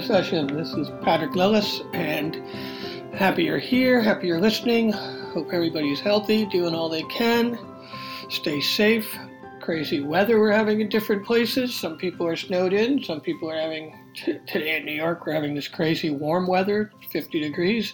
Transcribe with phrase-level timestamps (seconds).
[0.00, 0.46] Session.
[0.48, 2.36] This is Patrick Lillis, and
[3.14, 4.92] happy you're here, happy you're listening.
[4.92, 7.58] Hope everybody's healthy, doing all they can.
[8.28, 9.16] Stay safe.
[9.60, 11.74] Crazy weather we're having in different places.
[11.74, 15.32] Some people are snowed in, some people are having, t- today in New York, we're
[15.32, 17.92] having this crazy warm weather, 50 degrees,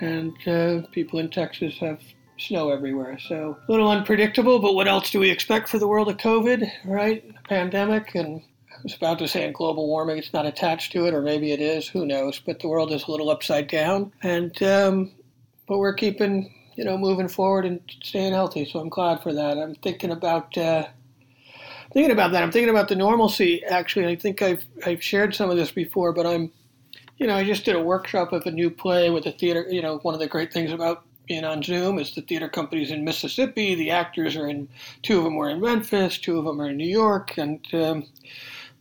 [0.00, 2.00] and uh, people in Texas have
[2.38, 3.18] snow everywhere.
[3.18, 6.70] So a little unpredictable, but what else do we expect for the world of COVID,
[6.84, 7.24] right?
[7.44, 8.42] Pandemic and
[8.78, 11.50] I was about to say in global warming, it's not attached to it, or maybe
[11.50, 11.88] it is.
[11.88, 12.38] Who knows?
[12.38, 15.10] But the world is a little upside down, and um,
[15.66, 18.64] but we're keeping you know moving forward and staying healthy.
[18.64, 19.58] So I'm glad for that.
[19.58, 20.86] I'm thinking about uh,
[21.92, 22.44] thinking about that.
[22.44, 23.64] I'm thinking about the normalcy.
[23.64, 26.52] Actually, I think I've I've shared some of this before, but I'm
[27.16, 29.66] you know I just did a workshop of a new play with a theater.
[29.68, 32.92] You know, one of the great things about being on Zoom is the theater companies
[32.92, 33.74] in Mississippi.
[33.74, 34.68] The actors are in
[35.02, 38.04] two of them were in Memphis, two of them are in New York, and um,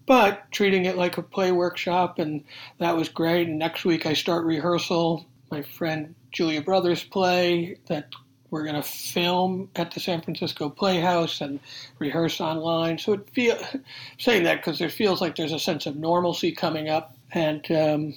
[0.07, 2.43] but treating it like a play workshop, and
[2.79, 3.47] that was great.
[3.47, 5.27] And next week I start rehearsal.
[5.51, 8.07] My friend Julia Brothers play that
[8.49, 11.59] we're going to film at the San Francisco Playhouse and
[11.99, 12.97] rehearse online.
[12.97, 13.57] So it feel
[14.17, 18.13] saying that because it feels like there's a sense of normalcy coming up, and um,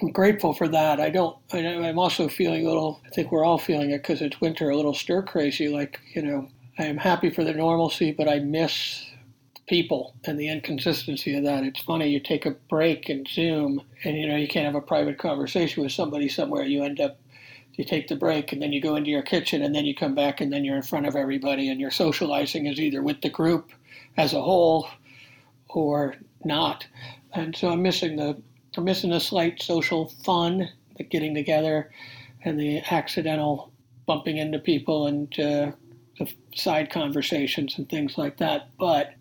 [0.00, 1.00] I'm grateful for that.
[1.00, 1.36] I don't.
[1.52, 3.00] I, I'm also feeling a little.
[3.04, 5.68] I think we're all feeling it because it's winter, a little stir crazy.
[5.68, 6.48] Like you know,
[6.78, 9.04] I am happy for the normalcy, but I miss
[9.66, 11.64] people and the inconsistency of that.
[11.64, 14.80] It's funny, you take a break in Zoom and you know you can't have a
[14.80, 16.64] private conversation with somebody somewhere.
[16.64, 17.18] You end up
[17.74, 20.14] you take the break and then you go into your kitchen and then you come
[20.14, 23.28] back and then you're in front of everybody and your socializing is either with the
[23.28, 23.72] group
[24.16, 24.88] as a whole
[25.68, 26.86] or not.
[27.32, 28.40] And so I'm missing the
[28.76, 31.90] I'm missing the slight social fun, the getting together
[32.44, 33.72] and the accidental
[34.06, 35.72] bumping into people and uh,
[36.18, 38.68] the side conversations and things like that.
[38.78, 39.14] But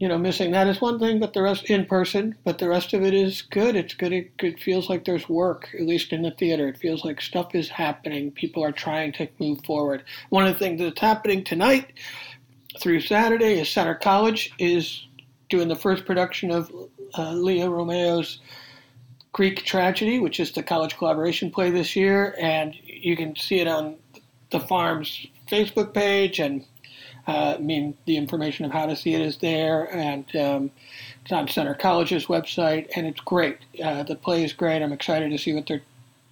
[0.00, 2.94] you know, missing that is one thing, but the rest in person, but the rest
[2.94, 3.76] of it is good.
[3.76, 4.14] It's good.
[4.14, 6.66] It, it feels like there's work, at least in the theater.
[6.68, 8.30] It feels like stuff is happening.
[8.30, 10.02] People are trying to move forward.
[10.30, 11.92] One of the things that's happening tonight
[12.80, 15.06] through Saturday is Center College is
[15.50, 16.72] doing the first production of
[17.18, 18.40] uh, Leo Romeo's
[19.32, 23.68] Greek Tragedy, which is the college collaboration play this year, and you can see it
[23.68, 23.96] on
[24.50, 26.64] the farm's Facebook page and
[27.30, 30.70] I mean, the information of how to see it is there, and um,
[31.22, 33.58] it's on Center College's website, and it's great.
[33.82, 34.82] Uh, the play is great.
[34.82, 35.82] I'm excited to see what they're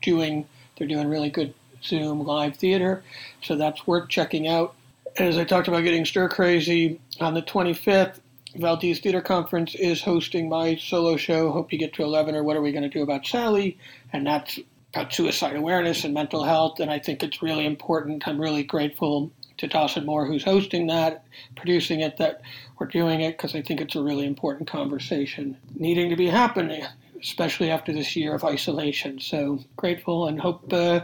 [0.03, 0.47] doing.
[0.77, 3.03] They're doing really good Zoom live theater,
[3.43, 4.75] so that's worth checking out.
[5.19, 8.21] As I talked about getting stir crazy, on the 25th,
[8.57, 12.57] Valdez Theater Conference is hosting my solo show, Hope You Get to 11, or What
[12.57, 13.79] Are We Going to Do About Sally?
[14.13, 14.59] And that's
[14.95, 18.27] about suicide awareness and mental health, and I think it's really important.
[18.27, 21.25] I'm really grateful to Dawson Moore, who's hosting that,
[21.57, 22.41] producing it, that
[22.79, 26.85] we're doing it because I think it's a really important conversation needing to be happening,
[27.21, 29.21] especially after this year of isolation.
[29.21, 31.01] So grateful and hope uh,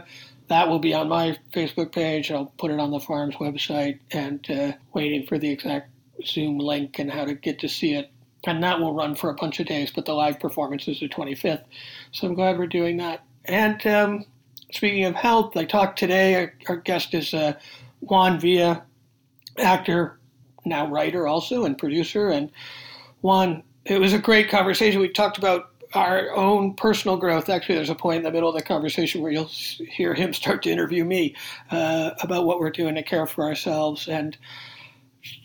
[0.47, 2.31] that will be on my Facebook page.
[2.31, 5.89] I'll put it on the farm's website and uh, waiting for the exact
[6.25, 8.11] Zoom link and how to get to see it.
[8.45, 11.09] And that will run for a bunch of days, but the live performance is the
[11.09, 11.63] 25th.
[12.11, 13.23] So I'm glad we're doing that.
[13.45, 14.25] And um,
[14.71, 16.35] speaking of health, I talked today.
[16.35, 17.53] Our, our guest is uh,
[18.05, 18.83] Juan Villa,
[19.57, 20.19] actor,
[20.65, 22.29] now writer also and producer.
[22.29, 22.51] And
[23.21, 24.99] Juan, it was a great conversation.
[24.99, 27.49] We talked about our own personal growth.
[27.49, 30.63] Actually, there's a point in the middle of the conversation where you'll hear him start
[30.63, 31.35] to interview me
[31.71, 34.07] uh, about what we're doing to care for ourselves.
[34.07, 34.37] And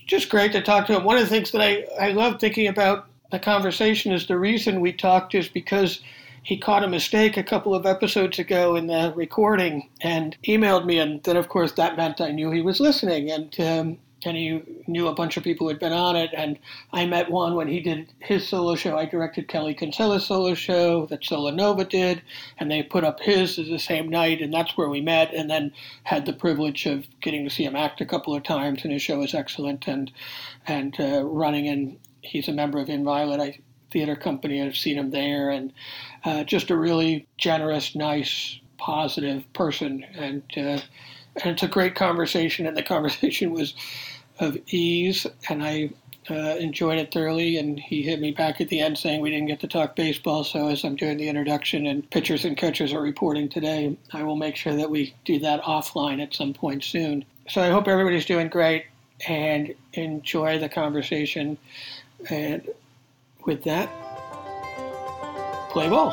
[0.06, 1.04] just great to talk to him.
[1.04, 4.80] One of the things that I, I love thinking about the conversation is the reason
[4.80, 6.00] we talked is because–
[6.42, 10.98] he caught a mistake a couple of episodes ago in the recording and emailed me,
[10.98, 14.62] and then of course that meant I knew he was listening, and um, and he
[14.86, 16.58] knew a bunch of people who had been on it, and
[16.92, 18.96] I met one when he did his solo show.
[18.96, 22.22] I directed Kelly Kinsella's solo show that Solo Nova did,
[22.58, 25.72] and they put up his the same night, and that's where we met, and then
[26.04, 29.02] had the privilege of getting to see him act a couple of times, and his
[29.02, 30.10] show is excellent, and
[30.66, 31.98] and uh, running in.
[32.22, 33.40] He's a member of Inviolate.
[33.40, 33.58] I
[33.90, 34.62] theater company.
[34.62, 35.72] I've seen him there, and
[36.24, 40.04] uh, just a really generous, nice, positive person.
[40.14, 40.80] And uh,
[41.42, 43.74] and it's a great conversation, and the conversation was
[44.38, 45.90] of ease, and I
[46.28, 47.56] uh, enjoyed it thoroughly.
[47.58, 50.44] And he hit me back at the end saying we didn't get to talk baseball.
[50.44, 54.36] So as I'm doing the introduction and pitchers and coaches are reporting today, I will
[54.36, 57.24] make sure that we do that offline at some point soon.
[57.48, 58.84] So I hope everybody's doing great
[59.28, 61.58] and enjoy the conversation.
[62.28, 62.68] And
[63.44, 63.90] with that,
[65.70, 66.12] play ball.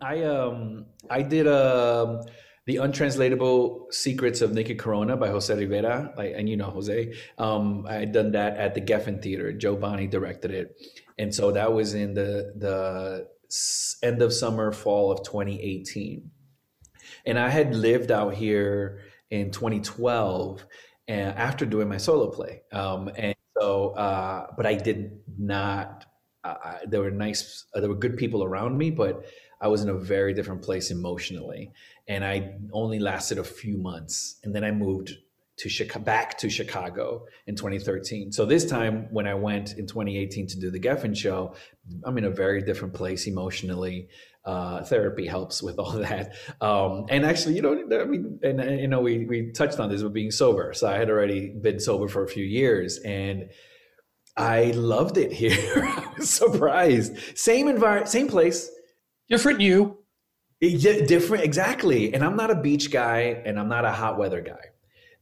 [0.00, 2.22] I um I did um
[2.66, 7.14] the untranslatable secrets of Nikki Corona by Jose Rivera, like, and you know Jose.
[7.36, 9.52] Um, I had done that at the Geffen Theater.
[9.52, 10.76] Jo Bonney directed it,
[11.18, 13.28] and so that was in the the
[14.02, 16.30] end of summer, fall of 2018.
[17.26, 19.00] And I had lived out here
[19.30, 20.64] in 2012
[21.08, 22.62] and after doing my solo play.
[22.72, 26.06] Um, and so, uh, but I did not,
[26.44, 29.24] uh, there were nice, uh, there were good people around me, but
[29.60, 31.72] I was in a very different place emotionally.
[32.08, 34.38] And I only lasted a few months.
[34.42, 35.14] And then I moved
[35.58, 38.32] to Chicago, back to Chicago in 2013.
[38.32, 41.54] So this time when I went in 2018 to do the Geffen show,
[42.04, 44.08] I'm in a very different place emotionally.
[44.44, 46.34] Uh, therapy helps with all that.
[46.60, 49.90] Um, and actually, you know, I mean, and, and, you know, we, we touched on
[49.90, 50.72] this with being sober.
[50.72, 53.50] So I had already been sober for a few years and
[54.36, 55.84] I loved it here.
[55.84, 57.16] I was surprised.
[57.36, 58.70] Same environment, same place.
[59.28, 59.98] Different you.
[60.60, 62.14] Yeah, different, exactly.
[62.14, 64.70] And I'm not a beach guy and I'm not a hot weather guy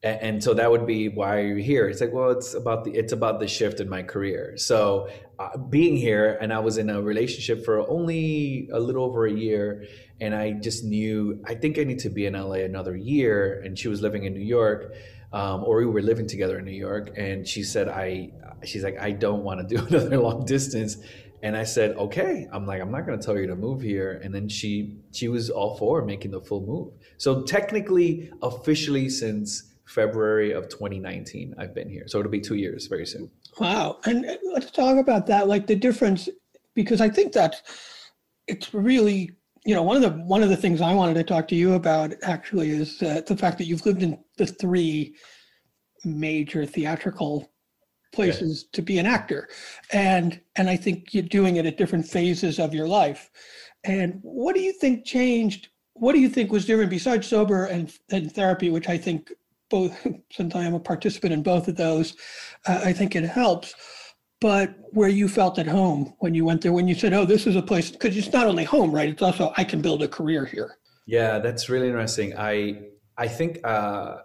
[0.02, 1.88] and, and, so that would be why are you're here.
[1.88, 4.56] It's like well it's about the it's about the shift in my career.
[4.56, 5.08] So
[5.38, 9.32] uh, being here and i was in a relationship for only a little over a
[9.32, 9.84] year
[10.20, 13.78] and i just knew i think i need to be in la another year and
[13.78, 14.96] she was living in new york
[15.32, 18.28] um, or we were living together in new york and she said i
[18.64, 20.96] she's like i don't want to do another long distance.
[21.42, 22.48] And i said okay.
[22.52, 24.20] I'm like i'm not going to tell you to move here.
[24.24, 26.92] And then she she was all for making the full move.
[27.16, 31.54] So technically officially since February of 2019.
[31.58, 33.30] I've been here, so it'll be two years very soon.
[33.58, 36.28] Wow, and let's talk about that, like the difference,
[36.74, 37.62] because I think that
[38.46, 39.32] it's really,
[39.64, 41.74] you know, one of the one of the things I wanted to talk to you
[41.74, 45.16] about actually is uh, the fact that you've lived in the three
[46.04, 47.50] major theatrical
[48.12, 48.76] places yeah.
[48.76, 49.48] to be an actor,
[49.92, 53.30] and and I think you're doing it at different phases of your life.
[53.84, 55.68] And what do you think changed?
[55.94, 59.32] What do you think was different besides sober and, and therapy, which I think
[59.68, 62.16] both since I am a participant in both of those,
[62.66, 63.74] uh, I think it helps.
[64.40, 67.46] But where you felt at home when you went there, when you said, "Oh, this
[67.46, 69.08] is a place," because it's not only home, right?
[69.08, 70.78] It's also I can build a career here.
[71.06, 72.34] Yeah, that's really interesting.
[72.38, 72.82] I
[73.16, 74.18] I think uh,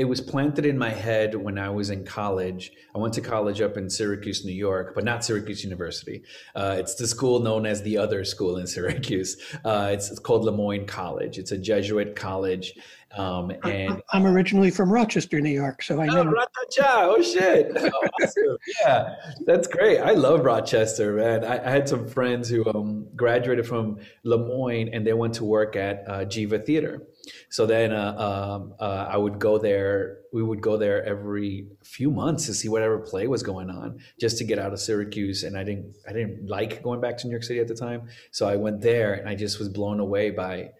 [0.00, 2.72] it was planted in my head when I was in college.
[2.94, 6.22] I went to college up in Syracuse, New York, but not Syracuse University.
[6.54, 9.36] Uh, it's the school known as the other school in Syracuse.
[9.62, 11.36] Uh, it's, it's, called Le Moyne College.
[11.36, 12.78] It's a Jesuit college,
[13.18, 16.32] um, and I'm originally from Rochester, New York, so I know.
[16.80, 17.70] Oh, oh shit!
[17.76, 18.56] Oh, awesome.
[18.82, 19.98] yeah, that's great.
[19.98, 21.44] I love Rochester, man.
[21.44, 25.44] I, I had some friends who um, graduated from Le Moyne, and they went to
[25.44, 27.02] work at uh, Geva Theater.
[27.48, 30.18] So then uh, um, uh, I would go there.
[30.32, 34.38] We would go there every few months to see whatever play was going on, just
[34.38, 35.42] to get out of Syracuse.
[35.44, 38.08] And I didn't, I didn't like going back to New York City at the time,
[38.30, 40.70] so I went there, and I just was blown away by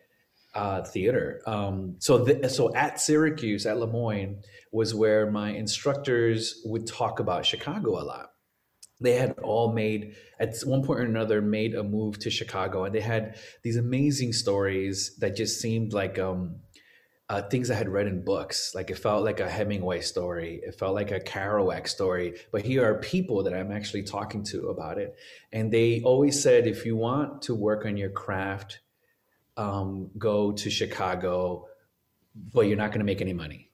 [0.54, 1.42] uh, theater.
[1.46, 4.42] Um, so, th- so at Syracuse, at Le Moyne,
[4.72, 8.30] was where my instructors would talk about Chicago a lot.
[9.00, 12.94] They had all made at one point or another made a move to Chicago, and
[12.94, 16.56] they had these amazing stories that just seemed like um,
[17.28, 18.74] uh, things I had read in books.
[18.74, 20.60] Like it felt like a Hemingway story.
[20.62, 22.34] It felt like a Kerouac story.
[22.52, 25.16] But here are people that I'm actually talking to about it,
[25.52, 28.80] and they always said, if you want to work on your craft
[29.56, 31.66] um, go to Chicago,
[32.52, 33.69] but you're not going to make any money.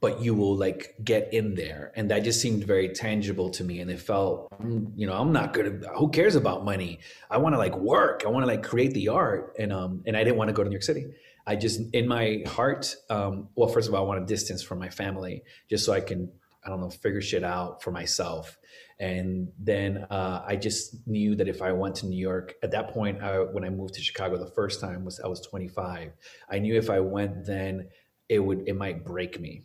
[0.00, 3.80] But you will like get in there, and that just seemed very tangible to me.
[3.80, 4.50] And it felt,
[4.96, 5.78] you know, I'm not gonna.
[5.98, 7.00] Who cares about money?
[7.30, 8.22] I want to like work.
[8.24, 10.62] I want to like create the art, and um, and I didn't want to go
[10.62, 11.06] to New York City.
[11.46, 14.78] I just in my heart, um, well, first of all, I want a distance from
[14.78, 16.30] my family, just so I can,
[16.64, 18.58] I don't know, figure shit out for myself.
[19.00, 22.88] And then uh, I just knew that if I went to New York at that
[22.90, 26.12] point, I, when I moved to Chicago the first time was I was 25.
[26.50, 27.88] I knew if I went then,
[28.28, 29.62] it would it might break me.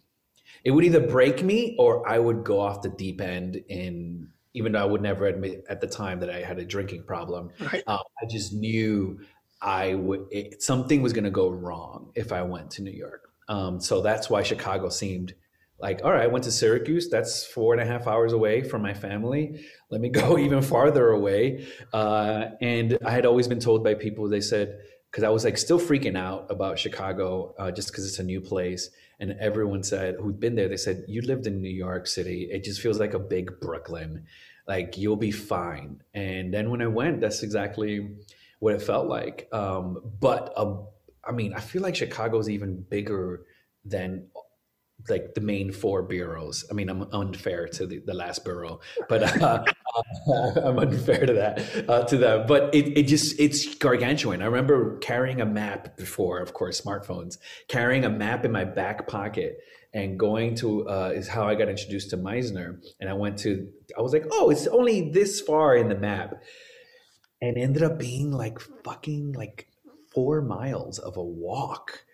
[0.65, 3.63] It would either break me or I would go off the deep end.
[3.69, 7.03] In even though I would never admit at the time that I had a drinking
[7.03, 7.83] problem, right.
[7.87, 9.19] uh, I just knew
[9.61, 13.29] I would it, something was going to go wrong if I went to New York.
[13.47, 15.33] Um, so that's why Chicago seemed
[15.79, 17.09] like, all right, I went to Syracuse.
[17.09, 19.65] That's four and a half hours away from my family.
[19.89, 21.67] Let me go even farther away.
[21.93, 24.79] Uh, and I had always been told by people, they said,
[25.11, 28.41] because I was like still freaking out about Chicago uh, just because it's a new
[28.41, 28.89] place.
[29.19, 32.49] And everyone said, who'd been there, they said, you lived in New York City.
[32.51, 34.25] It just feels like a big Brooklyn.
[34.67, 36.01] Like you'll be fine.
[36.13, 38.15] And then when I went, that's exactly
[38.59, 39.47] what it felt like.
[39.51, 40.77] Um, but uh,
[41.23, 43.45] I mean, I feel like Chicago is even bigger
[43.83, 44.27] than
[45.09, 46.65] like the main four bureaus.
[46.69, 49.63] I mean, I'm unfair to the, the last borough, but uh,
[50.27, 52.45] uh, I'm unfair to that uh, to them.
[52.47, 54.41] But it, it just it's gargantuan.
[54.41, 57.37] I remember carrying a map before, of course, smartphones.
[57.67, 59.59] Carrying a map in my back pocket
[59.93, 62.81] and going to uh, is how I got introduced to Meisner.
[62.99, 66.35] And I went to I was like, oh, it's only this far in the map,
[67.41, 69.67] and ended up being like fucking like
[70.13, 72.04] four miles of a walk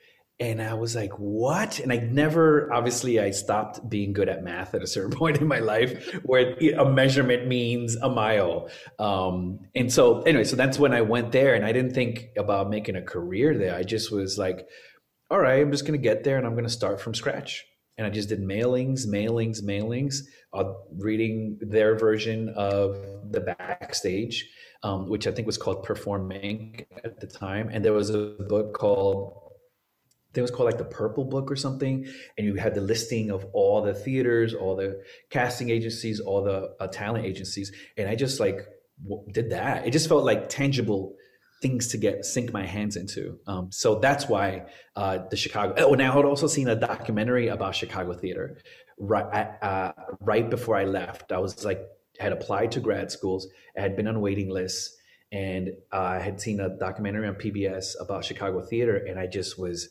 [0.41, 1.77] and I was like, what?
[1.77, 5.47] And I never, obviously, I stopped being good at math at a certain point in
[5.47, 8.67] my life where a measurement means a mile.
[8.97, 12.71] Um, and so, anyway, so that's when I went there and I didn't think about
[12.71, 13.75] making a career there.
[13.75, 14.67] I just was like,
[15.29, 17.63] all right, I'm just going to get there and I'm going to start from scratch.
[17.99, 20.21] And I just did mailings, mailings, mailings,
[20.53, 22.97] uh, reading their version of
[23.29, 24.49] the backstage,
[24.81, 27.69] um, which I think was called PerformInk at the time.
[27.71, 29.40] And there was a book called
[30.33, 32.05] think it was called like the Purple Book or something,
[32.37, 36.75] and you had the listing of all the theaters, all the casting agencies, all the
[36.79, 38.65] uh, talent agencies, and I just like
[39.03, 39.85] w- did that.
[39.85, 41.15] It just felt like tangible
[41.61, 43.37] things to get sink my hands into.
[43.45, 45.75] Um, so that's why uh, the Chicago.
[45.77, 48.57] Oh, and I had also seen a documentary about Chicago theater
[48.97, 51.31] right uh, right before I left.
[51.31, 51.81] I was like
[52.19, 53.47] had applied to grad schools,
[53.77, 54.95] I had been on waiting lists,
[55.31, 59.89] and I had seen a documentary on PBS about Chicago theater, and I just was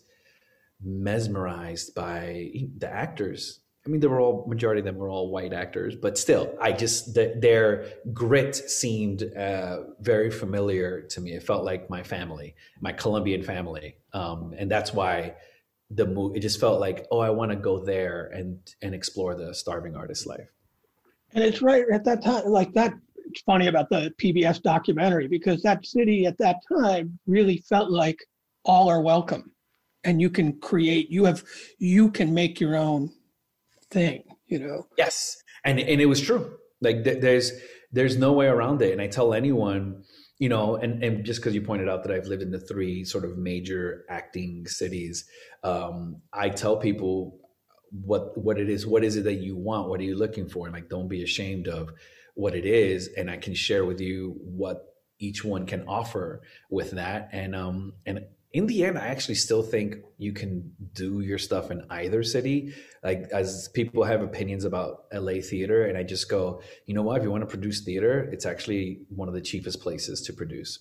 [0.83, 3.61] mesmerized by the actors.
[3.87, 6.73] I mean, they were all majority of them were all white actors, but still, I
[6.73, 11.33] just the, their grit seemed uh, very familiar to me.
[11.33, 15.35] It felt like my family, my Colombian family, um, and that's why
[15.91, 16.39] the movie.
[16.39, 19.97] It just felt like, oh, I want to go there and and explore the starving
[19.97, 20.51] artist's life.
[21.33, 22.93] And it's right at that time, like that.
[23.31, 28.19] It's funny about the PBS documentary because that city at that time really felt like
[28.65, 29.53] all are welcome
[30.05, 31.45] and you can create you have
[31.79, 33.11] you can make your own
[33.91, 34.87] thing you know?
[34.99, 35.43] Yes.
[35.65, 36.57] And and it was true.
[36.83, 37.53] Like th- there's
[37.93, 38.93] there's no way around it.
[38.93, 40.03] And i tell anyone
[40.39, 43.05] you know and and just because you pointed out that i've lived in the three
[43.05, 45.27] sort of major acting cities
[45.65, 47.39] um i tell people
[47.91, 49.89] what what it is what is it that you want?
[49.89, 50.67] What are you looking for?
[50.67, 51.91] And like don't be ashamed of
[52.35, 53.09] what it is.
[53.17, 57.29] And i can share with you what each one can offer with that.
[57.33, 58.21] And um and
[58.53, 62.75] in the end, I actually still think you can do your stuff in either city.
[63.03, 67.19] Like, as people have opinions about LA theater, and I just go, you know what?
[67.19, 70.81] If you want to produce theater, it's actually one of the cheapest places to produce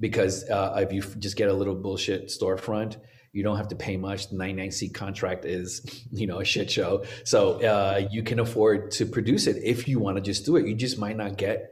[0.00, 2.96] because uh, if you just get a little bullshit storefront,
[3.32, 4.30] you don't have to pay much.
[4.30, 7.04] The 99 seat contract is, you know, a shit show.
[7.24, 10.66] So uh, you can afford to produce it if you want to just do it.
[10.66, 11.69] You just might not get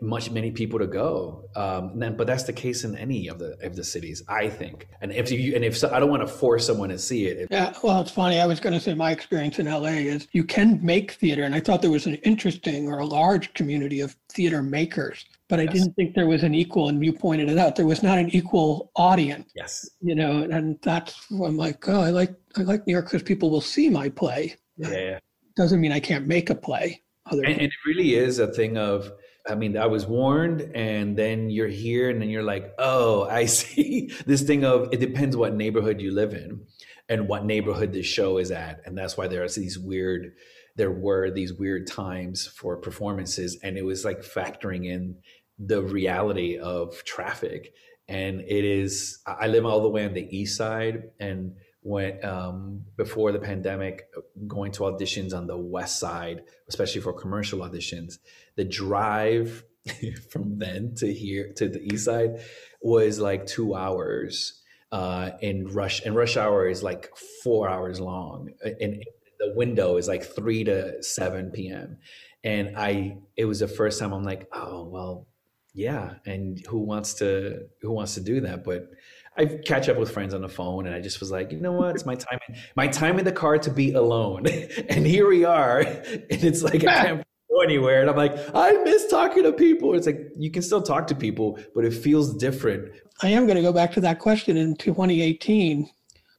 [0.00, 1.48] much many people to go.
[1.54, 4.88] Um, then, but that's the case in any of the of the cities, I think.
[5.00, 7.48] And if you and if so, I don't want to force someone to see it.
[7.50, 8.40] Yeah, well, it's funny.
[8.40, 11.54] I was going to say my experience in LA is you can make theater, and
[11.54, 15.64] I thought there was an interesting or a large community of theater makers, but I
[15.64, 15.72] yes.
[15.74, 16.88] didn't think there was an equal.
[16.88, 19.50] And you pointed it out, there was not an equal audience.
[19.54, 23.22] Yes, you know, and that's I'm like, oh, I like I like New York because
[23.22, 24.56] people will see my play.
[24.76, 25.18] Yeah, yeah.
[25.56, 27.02] doesn't mean I can't make a play.
[27.30, 29.10] and, and it really is a thing of
[29.48, 33.46] I mean, I was warned, and then you're here, and then you're like, oh, I
[33.46, 36.66] see this thing of it depends what neighborhood you live in
[37.08, 38.80] and what neighborhood this show is at.
[38.84, 40.32] And that's why there's these weird,
[40.74, 45.16] there were these weird times for performances, and it was like factoring in
[45.58, 47.74] the reality of traffic.
[48.08, 51.54] And it is, I live all the way on the east side, and
[51.86, 54.08] when um, before the pandemic,
[54.48, 58.18] going to auditions on the west side, especially for commercial auditions,
[58.56, 59.64] the drive
[60.30, 62.40] from then to here to the east side
[62.80, 64.62] was like two hours.
[64.92, 67.10] Uh, in rush and rush hour is like
[67.42, 68.48] four hours long,
[68.80, 69.02] and
[69.40, 71.98] the window is like three to seven p.m.
[72.44, 75.26] And I, it was the first time I'm like, oh well,
[75.74, 76.14] yeah.
[76.24, 78.62] And who wants to who wants to do that?
[78.62, 78.90] But
[79.36, 81.72] I catch up with friends on the phone, and I just was like, you know
[81.72, 81.96] what?
[81.96, 82.38] It's my time,
[82.76, 84.46] my time in the car to be alone,
[84.88, 85.80] and here we are.
[86.30, 89.94] And it's like I can't go anywhere, and I'm like, I miss talking to people.
[89.94, 92.92] It's like you can still talk to people, but it feels different.
[93.22, 95.88] I am going to go back to that question in 2018.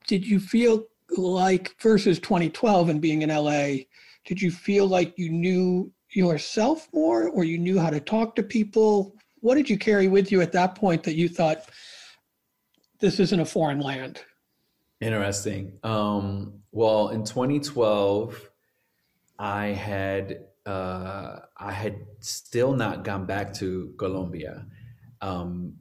[0.08, 0.86] Did you feel
[1.18, 3.84] like versus 2012 and being in LA?
[4.26, 8.44] Did you feel like you knew yourself more, or you knew how to talk to
[8.44, 9.16] people?
[9.40, 11.64] What did you carry with you at that point that you thought?
[13.00, 14.24] this isn't a foreign land.
[15.02, 15.74] Interesting.
[15.84, 18.50] Um, well, in 2012,
[19.38, 24.66] I had uh, I had still not gone back to Colombia,
[25.22, 25.76] um,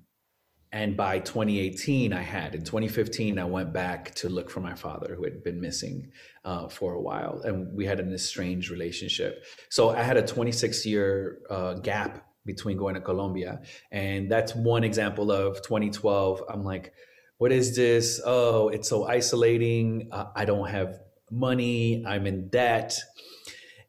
[0.73, 2.55] and by 2018 i had.
[2.55, 6.11] In 2015 i went back to look for my father who had been missing
[6.45, 7.40] uh, for a while.
[7.45, 9.45] And we had an estranged relationship.
[9.71, 13.62] So i had a 26 year uh, gap between going to colombia.
[13.90, 16.93] And that's one example of 2012 i'm like
[17.38, 18.21] what is this?
[18.25, 20.09] Oh it's so isolating.
[20.12, 21.00] I don't have
[21.31, 22.02] money.
[22.07, 22.99] I'm in debt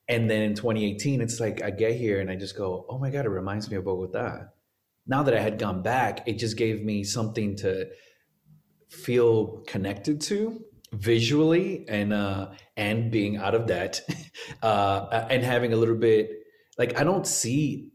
[0.09, 3.09] and then in 2018 it's like i get here and i just go oh my
[3.09, 4.45] god it reminds me of bogota.
[5.07, 7.87] Now that I had gone back, it just gave me something to
[8.89, 10.61] feel connected to
[10.93, 12.47] visually and uh
[12.77, 13.99] and being out of debt
[14.63, 16.29] uh and having a little bit
[16.77, 17.91] like I don't see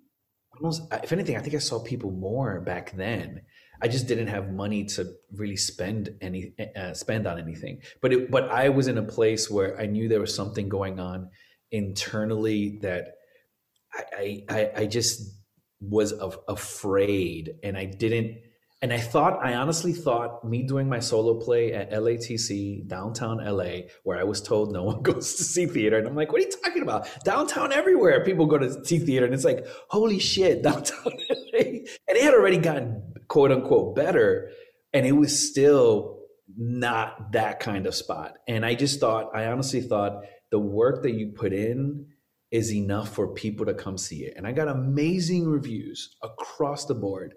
[0.54, 3.42] almost if anything I think I saw people more back then.
[3.84, 7.80] I just didn't have money to really spend any uh, spend on anything.
[8.00, 11.00] But it, but I was in a place where I knew there was something going
[11.00, 11.30] on
[11.72, 13.14] internally that
[13.94, 15.22] I I, I just
[15.80, 18.38] was af- afraid and I didn't
[18.82, 23.88] and I thought I honestly thought me doing my solo play at LATC downtown LA
[24.02, 26.44] where I was told no one goes to see theater and I'm like what are
[26.44, 27.08] you talking about?
[27.24, 31.88] Downtown everywhere people go to see theater and it's like holy shit downtown LA and
[32.08, 34.50] it had already gotten quote unquote better
[34.92, 36.20] and it was still
[36.56, 40.22] not that kind of spot and I just thought I honestly thought
[40.52, 42.06] the work that you put in
[42.52, 44.34] is enough for people to come see it.
[44.36, 47.34] And I got amazing reviews across the board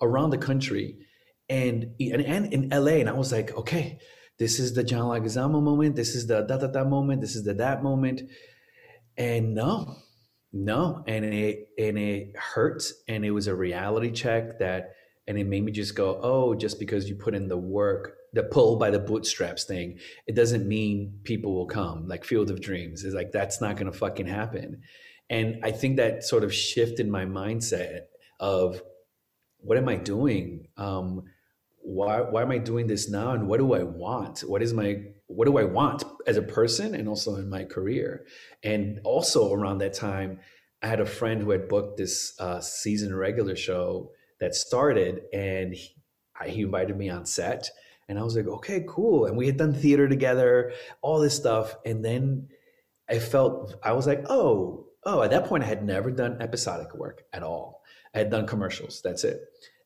[0.00, 0.96] around the country
[1.50, 2.92] and, and, and in LA.
[2.92, 3.98] And I was like, okay,
[4.38, 5.94] this is the John Leguizamo moment.
[5.94, 7.20] This is the da da da moment.
[7.20, 8.22] This is the that moment.
[9.18, 9.96] And no,
[10.50, 11.04] no.
[11.06, 12.82] And it, and it hurt.
[13.06, 14.94] And it was a reality check that,
[15.28, 18.42] and it made me just go, oh, just because you put in the work the
[18.42, 22.08] pull by the bootstraps thing, it doesn't mean people will come.
[22.08, 24.82] Like Field of Dreams is like that's not going to fucking happen.
[25.30, 28.02] And I think that sort of shifted my mindset
[28.40, 28.82] of
[29.58, 30.66] what am I doing?
[30.76, 31.22] Um,
[31.80, 33.30] why why am I doing this now?
[33.30, 34.40] And what do I want?
[34.40, 38.26] What is my what do I want as a person and also in my career?
[38.62, 40.40] And also around that time,
[40.82, 44.10] I had a friend who had booked this uh, season regular show
[44.40, 45.94] that started, and he,
[46.46, 47.70] he invited me on set
[48.08, 49.26] and I was like, okay, cool.
[49.26, 51.76] And we had done theater together, all this stuff.
[51.84, 52.48] And then
[53.08, 56.94] I felt, I was like, oh, oh, at that point, I had never done episodic
[56.94, 57.82] work at all.
[58.14, 59.40] I had done commercials, that's it.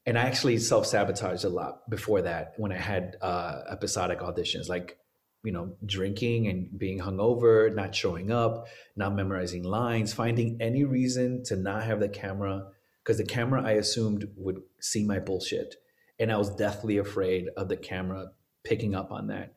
[0.07, 4.69] And I actually self sabotaged a lot before that when I had uh, episodic auditions,
[4.69, 4.99] like,
[5.45, 11.45] you know, drinking and being hungover, not showing up, not memorizing lines, finding any reason
[11.45, 12.67] to not have the camera,
[13.05, 15.77] because the camera I assumed would see my bullshit
[16.19, 18.31] and I was deathly afraid of the camera
[18.65, 19.55] picking up on that.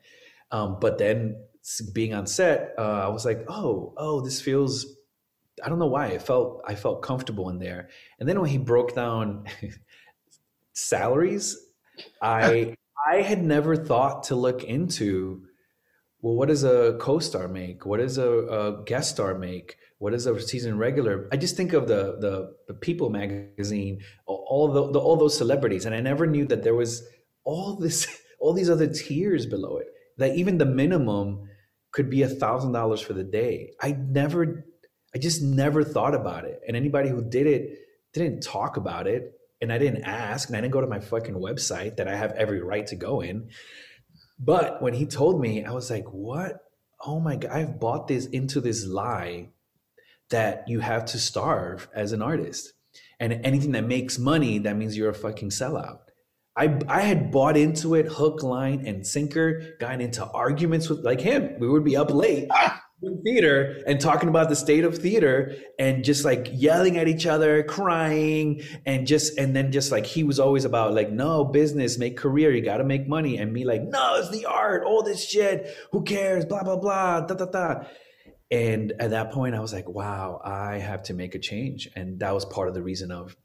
[0.51, 1.37] Um, but then
[1.93, 4.85] being on set, uh, I was like, oh, oh, this feels.
[5.63, 7.89] I don't know why I felt I felt comfortable in there.
[8.19, 9.45] And then when he broke down
[10.73, 11.57] salaries,
[12.21, 12.75] I
[13.09, 15.45] I had never thought to look into.
[16.21, 17.83] Well, what does a co-star make?
[17.85, 19.77] What does a, a guest star make?
[20.01, 21.29] What is a season regular?
[21.31, 25.85] I just think of the the, the People magazine, all the, the, all those celebrities,
[25.85, 27.03] and I never knew that there was
[27.43, 28.07] all this
[28.39, 29.85] all these other tiers below it.
[30.17, 31.47] That even the minimum
[31.91, 33.73] could be a thousand dollars for the day.
[33.79, 34.65] I never,
[35.13, 36.61] I just never thought about it.
[36.67, 37.77] And anybody who did it
[38.11, 41.35] didn't talk about it, and I didn't ask, and I didn't go to my fucking
[41.35, 43.49] website that I have every right to go in.
[44.39, 46.57] But when he told me, I was like, what?
[47.05, 49.49] Oh my god, I've bought this into this lie
[50.31, 52.73] that you have to starve as an artist.
[53.19, 55.99] And anything that makes money, that means you're a fucking sellout.
[56.57, 61.21] I, I had bought into it hook, line, and sinker, gotten into arguments with like
[61.21, 61.57] him.
[61.59, 62.83] We would be up late ah!
[63.01, 67.25] in theater and talking about the state of theater and just like yelling at each
[67.25, 71.97] other, crying, and just and then just like he was always about like, no, business,
[71.97, 73.37] make career, you gotta make money.
[73.37, 76.43] And me like, no, it's the art, all this shit, who cares?
[76.43, 77.83] Blah, blah, blah, da da da.
[78.51, 81.89] And at that point, I was like, wow, I have to make a change.
[81.95, 83.35] And that was part of the reason of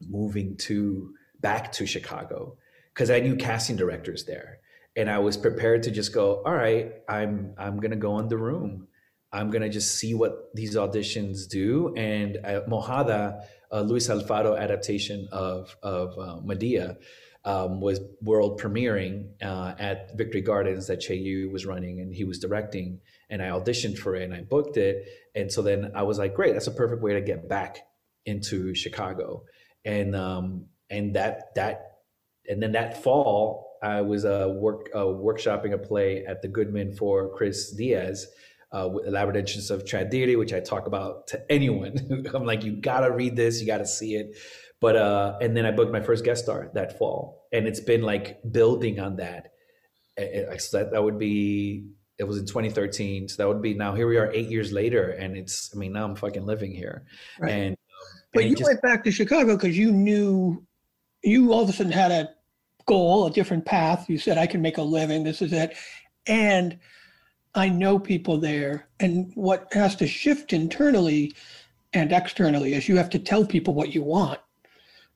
[0.00, 2.56] moving to back to Chicago
[2.94, 4.58] because I knew casting directors there.
[4.96, 8.36] And I was prepared to just go, all right, I'm I'm gonna go in the
[8.36, 8.88] room.
[9.32, 11.94] I'm gonna just see what these auditions do.
[11.96, 16.96] And uh, Mojada, Luis Alfaro adaptation of of uh, Medea,
[17.44, 22.24] um, was world premiering uh, at Victory Gardens that Chay Yew was running and he
[22.24, 23.00] was directing.
[23.30, 25.06] And I auditioned for it and I booked it.
[25.34, 27.78] And so then I was like, great, that's a perfect way to get back
[28.24, 29.44] into Chicago.
[29.84, 31.98] And um, and that that
[32.48, 36.94] and then that fall I was uh, work uh, workshopping a play at the Goodman
[36.94, 38.26] for Chris Diaz
[38.72, 42.26] uh, Elaborate Entrance of Chad which I talk about to anyone.
[42.34, 44.36] I'm like, you gotta read this, you gotta see it.
[44.80, 48.02] But uh, and then I booked my first guest star that fall, and it's been
[48.02, 49.52] like building on that.
[50.18, 54.08] So that that would be it was in 2013, so that would be now here
[54.08, 57.04] we are eight years later, and it's I mean now I'm fucking living here,
[57.38, 57.50] right.
[57.50, 57.76] and um,
[58.32, 60.64] but and you just, went back to Chicago because you knew
[61.22, 62.30] you all of a sudden had a
[62.86, 64.08] goal, a different path.
[64.08, 65.24] You said I can make a living.
[65.24, 65.76] This is it,
[66.26, 66.78] and
[67.54, 68.88] I know people there.
[69.00, 71.34] And what has to shift internally
[71.92, 74.38] and externally is you have to tell people what you want,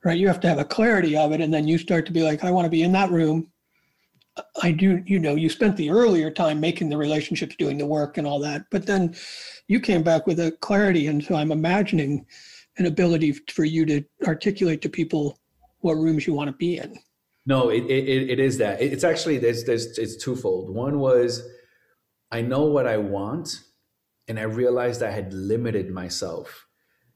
[0.05, 0.19] right?
[0.19, 1.41] You have to have a clarity of it.
[1.41, 3.49] And then you start to be like, I want to be in that room.
[4.63, 8.17] I do, you know, you spent the earlier time making the relationships, doing the work
[8.19, 8.65] and all that.
[8.71, 9.15] But then
[9.69, 11.07] you came back with a clarity.
[11.09, 12.25] And so I'm imagining
[12.79, 15.39] an ability for you to articulate to people
[15.81, 16.99] what rooms you want to be in.
[17.45, 18.81] No, it, it, it is that.
[18.81, 20.75] It's actually, there's, there's, it's twofold.
[20.75, 21.43] One was,
[22.31, 23.61] I know what I want,
[24.29, 26.67] and I realized I had limited myself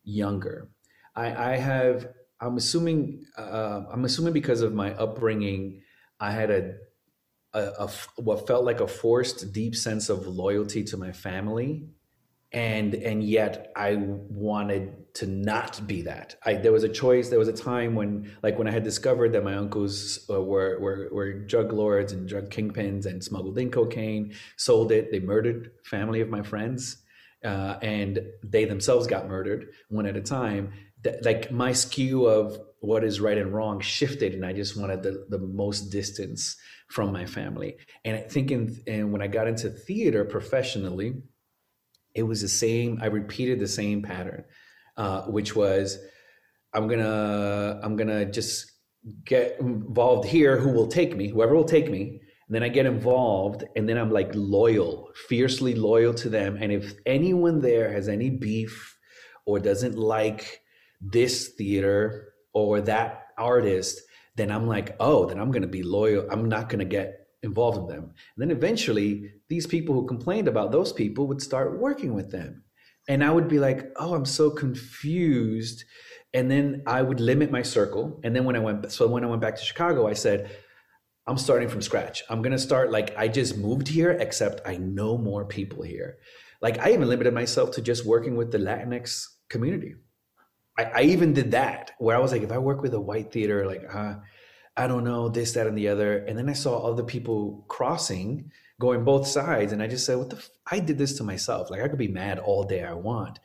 [0.05, 0.68] younger.
[1.14, 2.09] I, I have.
[2.40, 3.24] I'm assuming.
[3.38, 5.81] Uh, I'm assuming because of my upbringing,
[6.20, 6.74] I had a,
[7.59, 11.88] a, a what felt like a forced deep sense of loyalty to my family.
[12.53, 16.37] And and yet i wanted to not be that.
[16.45, 19.33] I there was a choice there was a time when like when i had discovered
[19.33, 23.71] that my uncles uh, were, were were drug lords and drug kingpins and smuggled in
[23.71, 26.99] cocaine sold it they murdered family of my friends
[27.45, 30.73] uh, and they themselves got murdered one at a time.
[31.03, 35.03] That, like my skew of what is right and wrong shifted and i just wanted
[35.03, 36.57] the, the most distance
[36.88, 37.77] from my family.
[38.05, 41.14] And thinking and when i got into theater professionally
[42.14, 44.44] it was the same i repeated the same pattern
[44.96, 45.99] uh, which was
[46.75, 48.72] i'm gonna i'm gonna just
[49.25, 52.20] get involved here who will take me whoever will take me.
[52.46, 56.57] And then i get involved and then i'm like loyal fiercely loyal to them.
[56.61, 58.96] And if anyone there has any beef
[59.44, 60.61] or doesn't like
[61.01, 62.33] this theater
[62.64, 64.01] or that artist
[64.37, 67.88] then i'm like oh then i'm gonna be loyal i'm not gonna get involved with
[67.88, 68.05] them.
[68.05, 72.64] And then eventually, these people who complained about those people would start working with them.
[73.09, 75.85] And I would be like, oh, I'm so confused.
[76.35, 78.21] And then I would limit my circle.
[78.25, 80.51] And then when I went, so when I went back to Chicago, I said,
[81.27, 82.23] I'm starting from scratch.
[82.29, 86.19] I'm going to start like I just moved here, except I know more people here.
[86.61, 89.95] Like I even limited myself to just working with the Latinx community.
[90.79, 93.33] I, I even did that where I was like, if I work with a white
[93.33, 94.17] theater, like, uh,
[94.77, 96.19] I don't know, this, that, and the other.
[96.19, 99.73] And then I saw other people crossing, going both sides.
[99.73, 100.51] And I just said, what the, f-?
[100.71, 101.71] I did this to myself.
[101.71, 103.39] Like I could be mad all day I want.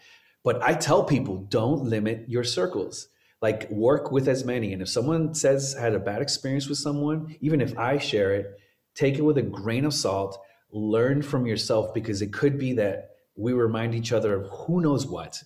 [0.44, 3.08] But I tell people, don't limit your circles.
[3.42, 4.74] Like work with as many.
[4.74, 8.60] And if someone says had a bad experience with someone, even if I share it,
[8.94, 10.38] take it with a grain of salt,
[10.72, 15.08] learn from yourself because it could be that we remind each other of who knows
[15.08, 15.42] what,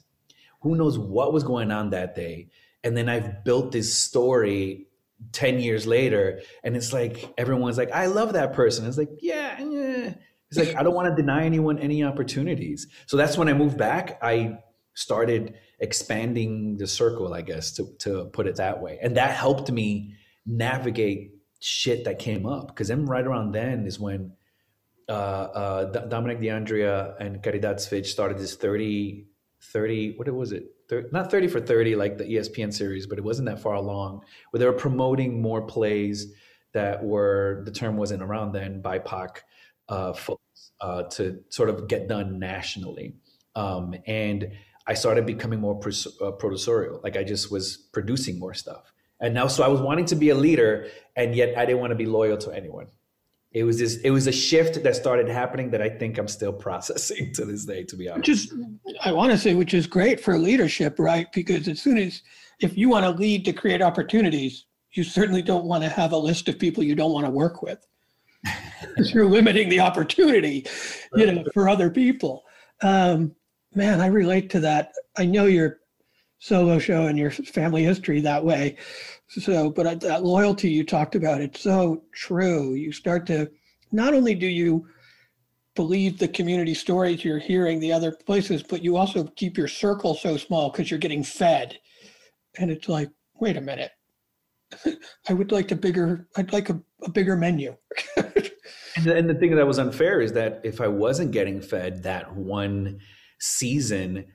[0.66, 2.50] who knows what was going on that day.
[2.84, 4.88] And then I've built this story
[5.32, 9.58] 10 years later and it's like everyone's like i love that person it's like yeah,
[9.62, 10.14] yeah.
[10.50, 13.78] it's like i don't want to deny anyone any opportunities so that's when i moved
[13.78, 14.58] back i
[14.94, 19.72] started expanding the circle i guess to, to put it that way and that helped
[19.72, 20.14] me
[20.46, 24.34] navigate shit that came up because then right around then is when
[25.08, 29.28] uh, uh, dominic d'andrea and caridad Svich started this 30
[29.66, 30.72] 30 what was it?
[30.90, 34.22] 30, not 30 for 30 like the espn series but it wasn't that far along
[34.52, 36.34] where they were promoting more plays
[36.74, 39.38] that were the term wasn't around then bipoc
[39.90, 43.16] uh, folks uh, to sort of get done nationally.
[43.56, 44.52] Um, and
[44.88, 48.92] i started becoming more pro- uh, like i just was producing more stuff.
[49.20, 51.92] And now so i was wanting to be a leader and yet i didn't want
[51.92, 52.88] to be loyal to anyone
[53.56, 56.52] it was this it was a shift that started happening that I think I'm still
[56.68, 58.28] processing to this day, to be honest.
[58.28, 58.54] Which is
[59.04, 61.32] I want to say, which is great for leadership, right?
[61.32, 62.22] Because as soon as
[62.60, 66.18] if you want to lead to create opportunities, you certainly don't want to have a
[66.18, 67.80] list of people you don't want to work with.
[68.98, 70.66] you're limiting the opportunity,
[71.16, 72.44] you know, for other people.
[72.84, 73.36] Um,
[73.74, 74.92] man, I relate to that.
[75.18, 75.80] I know your
[76.40, 78.78] solo show and your family history that way.
[79.28, 82.74] So, but that loyalty you talked about, it's so true.
[82.74, 83.50] You start to,
[83.92, 84.88] not only do you
[85.76, 90.16] believe the community stories you're hearing the other places, but you also keep your circle
[90.16, 91.78] so small because you're getting fed.
[92.58, 93.10] And it's like,
[93.40, 93.92] wait a minute.
[95.30, 97.76] I would like a bigger, I'd like a, a bigger menu.
[98.18, 102.04] and, the, and the thing that was unfair is that if I wasn't getting fed
[102.04, 103.00] that one
[103.40, 104.26] season,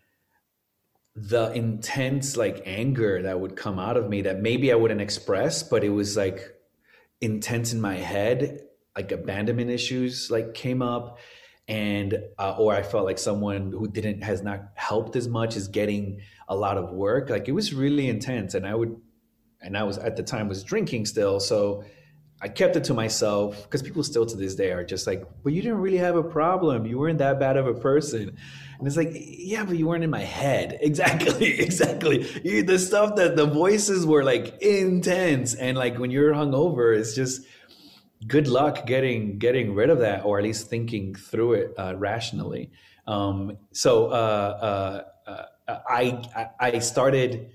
[1.17, 5.63] the intense like anger that would come out of me that maybe I wouldn't express,
[5.63, 6.41] but it was like
[7.21, 8.61] intense in my head,
[8.97, 11.19] like abandonment issues like came up.
[11.69, 15.69] and uh, or I felt like someone who didn't has not helped as much is
[15.69, 17.31] getting a lot of work.
[17.31, 18.97] Like it was really intense, and I would,
[19.61, 21.85] and I was at the time was drinking still, so
[22.43, 25.53] I kept it to myself because people still to this day are just like, "But
[25.53, 26.87] you didn't really have a problem.
[26.87, 28.37] You weren't that bad of a person."
[28.79, 30.79] And it's like, yeah, but you weren't in my head.
[30.91, 32.27] Exactly, exactly.
[32.43, 37.15] You, the stuff that the voices were like intense, and like when you're hungover, it's
[37.15, 37.43] just
[38.27, 42.71] good luck getting getting rid of that or at least thinking through it uh, rationally
[43.07, 45.47] um, so uh, uh, uh
[45.89, 47.51] I, I started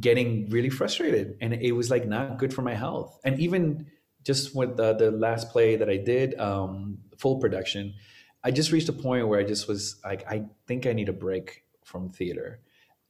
[0.00, 3.86] getting really frustrated and it was like not good for my health and even
[4.28, 7.94] just with the, the last play that i did um, full production
[8.44, 11.18] i just reached a point where i just was like i think i need a
[11.26, 12.60] break from theater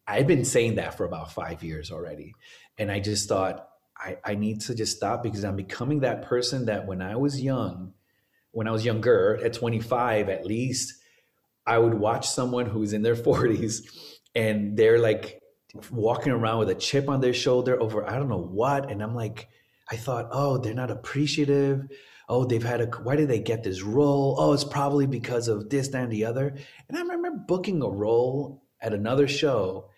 [0.06, 2.32] i've been saying that for about five years already
[2.78, 6.66] and i just thought I, I need to just stop because I'm becoming that person
[6.66, 7.94] that when I was young,
[8.52, 10.94] when I was younger, at 25 at least,
[11.66, 13.82] I would watch someone who's in their 40s
[14.34, 15.40] and they're like
[15.90, 18.90] walking around with a chip on their shoulder over I don't know what.
[18.90, 19.48] And I'm like,
[19.90, 21.88] I thought, oh, they're not appreciative.
[22.28, 24.36] Oh, they've had a, why did they get this role?
[24.38, 26.54] Oh, it's probably because of this, that, and the other.
[26.88, 29.90] And I remember booking a role at another show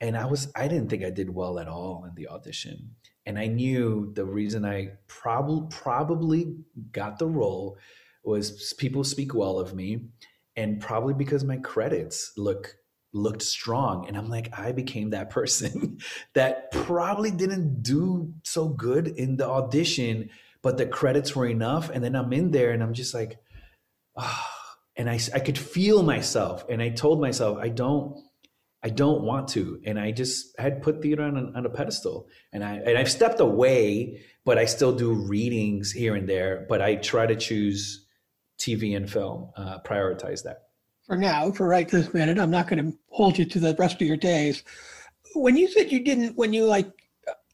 [0.00, 3.38] and I was, I didn't think I did well at all in the audition and
[3.38, 6.56] I knew the reason I probably probably
[6.92, 7.76] got the role
[8.24, 10.00] was people speak well of me,
[10.54, 12.76] and probably because my credits look
[13.16, 15.98] looked strong, and I'm like I became that person
[16.34, 20.30] that probably didn't do so good in the audition,
[20.62, 23.38] but the credits were enough, and then I'm in there, and I'm just like,
[24.16, 24.46] oh,
[24.96, 28.22] and I I could feel myself, and I told myself I don't
[28.86, 29.80] I don't want to.
[29.84, 33.40] And I just had put theater on on a pedestal and I, and I've stepped
[33.40, 38.06] away, but I still do readings here and there, but I try to choose
[38.60, 40.65] TV and film, uh, prioritize that.
[41.06, 44.00] For now, for right this minute, I'm not going to hold you to the rest
[44.00, 44.64] of your days.
[45.34, 46.90] When you said you didn't, when you like,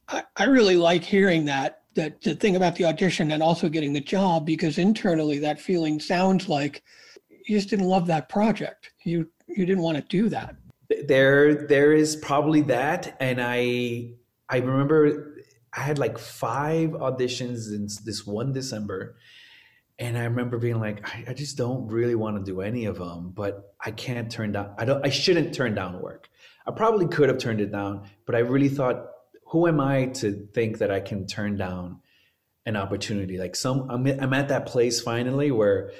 [0.07, 3.93] I, I really like hearing that, that the thing about the audition and also getting
[3.93, 6.83] the job, because internally that feeling sounds like
[7.29, 8.91] you just didn't love that project.
[9.03, 10.55] You, you didn't want to do that
[11.07, 14.09] there there is probably that and i
[14.49, 15.37] i remember
[15.75, 19.15] i had like five auditions in this one december
[19.99, 22.97] and i remember being like i, I just don't really want to do any of
[22.97, 26.29] them but i can't turn down i don't i shouldn't turn down work
[26.67, 29.05] i probably could have turned it down but i really thought
[29.47, 31.99] who am i to think that i can turn down
[32.65, 35.91] an opportunity like some i'm, I'm at that place finally where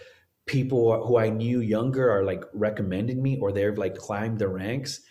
[0.46, 5.02] people who I knew younger are like recommending me or they've like climbed the ranks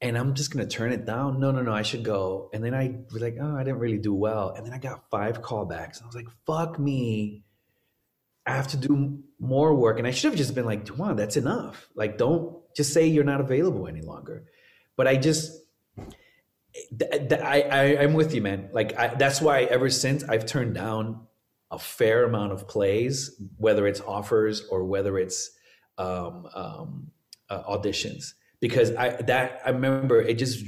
[0.00, 1.38] and I'm just gonna turn it down.
[1.40, 2.50] No, no, no, I should go.
[2.52, 4.50] And then I was like, oh, I didn't really do well.
[4.50, 6.02] And then I got five callbacks.
[6.02, 7.43] I was like, fuck me.
[8.46, 9.98] I have to do more work.
[9.98, 11.88] And I should have just been like, Juan, that's enough.
[11.94, 14.44] Like, don't just say you're not available any longer.
[14.96, 15.52] But I just
[16.98, 18.68] th- th- I, I I'm with you, man.
[18.72, 21.26] Like I, that's why ever since I've turned down
[21.70, 25.50] a fair amount of plays, whether it's offers or whether it's
[25.98, 27.10] um, um,
[27.48, 30.64] uh, auditions, because I that I remember it just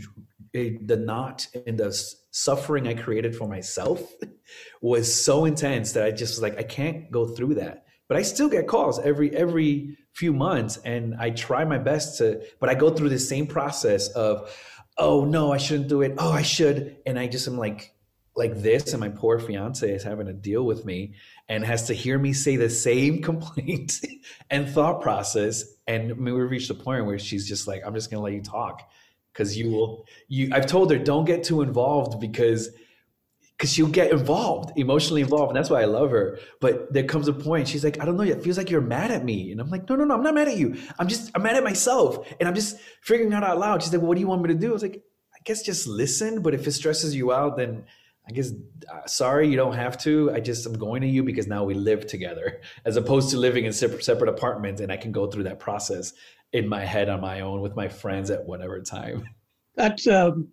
[0.52, 1.92] it, the knot in the
[2.36, 4.12] suffering I created for myself
[4.82, 7.86] was so intense that I just was like I can't go through that.
[8.08, 12.42] But I still get calls every every few months, and I try my best to.
[12.60, 14.54] But I go through the same process of,
[14.98, 16.14] oh no, I shouldn't do it.
[16.18, 17.92] Oh, I should, and I just am like
[18.36, 21.14] like this and my poor fiance is having to deal with me
[21.48, 23.98] and has to hear me say the same complaint
[24.50, 28.18] and thought process and we reached a point where she's just like i'm just going
[28.18, 28.90] to let you talk
[29.36, 32.70] because you will you i've told her don't get too involved because
[33.56, 37.28] because she'll get involved emotionally involved and that's why i love her but there comes
[37.28, 39.60] a point she's like i don't know it feels like you're mad at me and
[39.60, 41.64] i'm like no no no i'm not mad at you i'm just i'm mad at
[41.64, 44.42] myself and i'm just figuring out out loud she's like well, what do you want
[44.42, 45.02] me to do i was like
[45.34, 47.84] i guess just listen but if it stresses you out then
[48.28, 48.50] I guess,
[48.92, 50.32] uh, sorry, you don't have to.
[50.32, 53.66] I just, I'm going to you because now we live together as opposed to living
[53.66, 54.80] in separate, separate apartments.
[54.80, 56.12] And I can go through that process
[56.52, 59.28] in my head on my own with my friends at whatever time.
[59.74, 60.48] That's, um,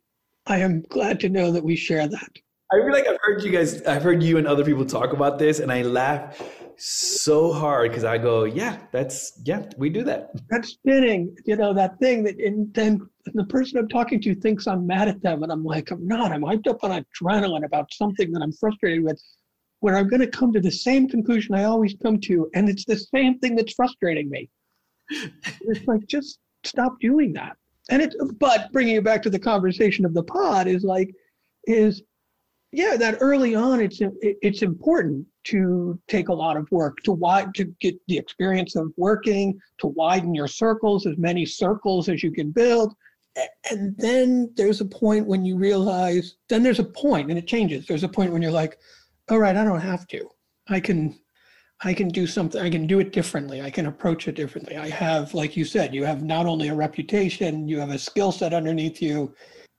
[0.48, 2.32] I am glad to know that we share that.
[2.72, 5.38] I feel like I've heard you guys, I've heard you and other people talk about
[5.38, 6.42] this, and I laugh
[6.76, 10.32] so hard because I go, yeah, that's yeah, we do that.
[10.50, 14.66] That's spinning, you know, that thing that, and then the person I'm talking to thinks
[14.66, 16.32] I'm mad at them, and I'm like, I'm not.
[16.32, 19.22] I'm hyped up on adrenaline about something that I'm frustrated with.
[19.82, 22.86] When I'm going to come to the same conclusion I always come to, and it's
[22.86, 24.50] the same thing that's frustrating me.
[25.10, 27.58] It's like just stop doing that.
[27.90, 31.14] And it, but bringing it back to the conversation of the pod is like,
[31.66, 32.02] is
[32.72, 37.54] yeah, that early on, it's it's important to take a lot of work to wide
[37.56, 42.32] to get the experience of working, to widen your circles, as many circles as you
[42.32, 42.96] can build,
[43.70, 46.36] and then there's a point when you realize.
[46.50, 47.86] Then there's a point, and it changes.
[47.86, 48.78] There's a point when you're like,
[49.30, 50.30] all right, I don't have to.
[50.68, 51.18] I can
[51.86, 53.62] I can do something, I can do it differently.
[53.62, 54.78] I can approach it differently.
[54.78, 58.32] I have, like you said, you have not only a reputation, you have a skill
[58.32, 59.34] set underneath you,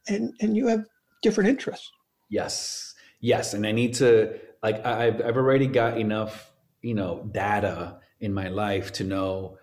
[0.08, 0.84] and, and you have
[1.22, 1.90] different interests.
[2.28, 2.94] Yes.
[3.20, 3.54] Yes.
[3.54, 8.48] And I need to, like, I've, I've already got enough, you know, data in my
[8.48, 9.56] life to know,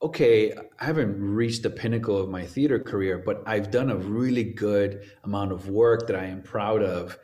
[0.00, 4.44] okay, I haven't reached the pinnacle of my theater career, but I've done a really
[4.44, 7.18] good amount of work that I am proud of.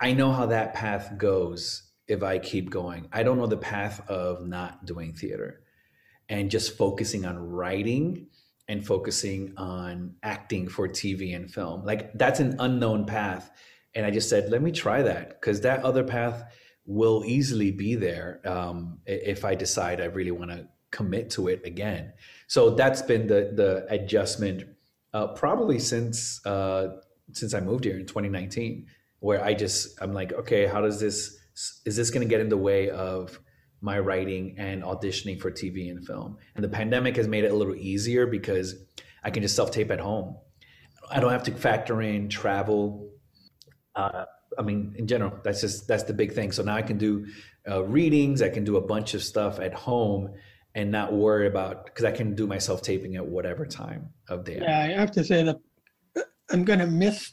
[0.00, 3.08] I know how that path goes if I keep going.
[3.12, 5.62] I don't know the path of not doing theater
[6.28, 8.26] and just focusing on writing
[8.68, 11.84] and focusing on acting for TV and film.
[11.84, 13.50] Like that's an unknown path.
[13.94, 16.44] And I just said, let me try that because that other path
[16.84, 21.62] will easily be there um, if I decide I really want to commit to it
[21.64, 22.12] again.
[22.46, 24.64] So that's been the the adjustment
[25.12, 26.98] uh, probably since uh,
[27.32, 28.86] since I moved here in 2019,
[29.20, 31.38] where I just I'm like, okay, how does this
[31.84, 33.40] is this going to get in the way of
[33.80, 36.36] my writing and auditioning for TV and film?
[36.54, 38.74] And the pandemic has made it a little easier because
[39.24, 40.36] I can just self tape at home.
[41.10, 43.10] I don't have to factor in travel.
[43.94, 44.24] Uh,
[44.58, 46.52] I mean, in general, that's just that's the big thing.
[46.52, 47.26] So now I can do
[47.68, 48.42] uh, readings.
[48.42, 50.34] I can do a bunch of stuff at home
[50.74, 54.44] and not worry about because I can do my self taping at whatever time of
[54.44, 54.58] day.
[54.60, 55.58] Yeah, I have to say that
[56.50, 57.32] I'm going to miss.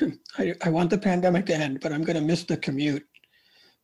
[0.38, 3.04] I, I want the pandemic to end, but I'm going to miss the commute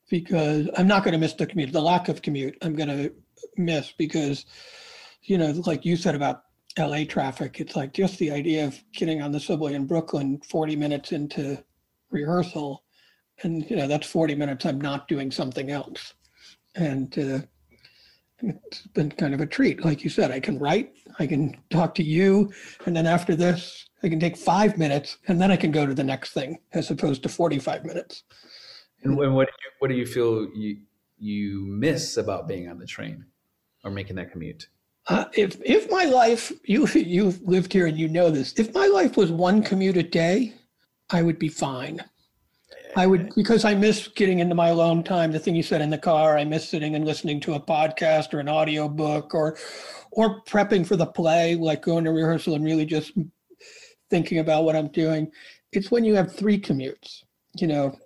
[0.08, 1.72] because I'm not going to miss the commute.
[1.72, 3.12] The lack of commute, I'm going to
[3.56, 4.46] miss because,
[5.22, 6.42] you know, like you said about
[6.78, 10.76] LA traffic, it's like just the idea of getting on the subway in Brooklyn 40
[10.76, 11.62] minutes into
[12.10, 12.84] rehearsal.
[13.42, 16.14] And, you know, that's 40 minutes I'm not doing something else.
[16.74, 17.38] And uh,
[18.42, 19.84] it's been kind of a treat.
[19.84, 22.52] Like you said, I can write, I can talk to you.
[22.84, 25.94] And then after this, I can take five minutes and then I can go to
[25.94, 28.24] the next thing as opposed to 45 minutes.
[29.06, 30.78] And what do you, what do you feel you
[31.18, 33.24] you miss about being on the train
[33.84, 34.68] or making that commute?
[35.08, 38.86] Uh, if if my life you you've lived here and you know this, if my
[38.86, 40.54] life was one commute a day,
[41.10, 42.00] I would be fine.
[42.96, 45.30] I would because I miss getting into my alone time.
[45.30, 48.34] The thing you said in the car, I miss sitting and listening to a podcast
[48.34, 49.56] or an audio book or
[50.10, 53.12] or prepping for the play, like going to rehearsal and really just
[54.10, 55.30] thinking about what I'm doing.
[55.72, 57.22] It's when you have three commutes,
[57.58, 57.96] you know,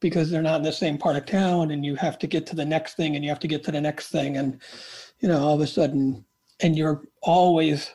[0.00, 2.56] because they're not in the same part of town and you have to get to
[2.56, 4.60] the next thing and you have to get to the next thing and
[5.20, 6.24] you know all of a sudden
[6.60, 7.94] and you're always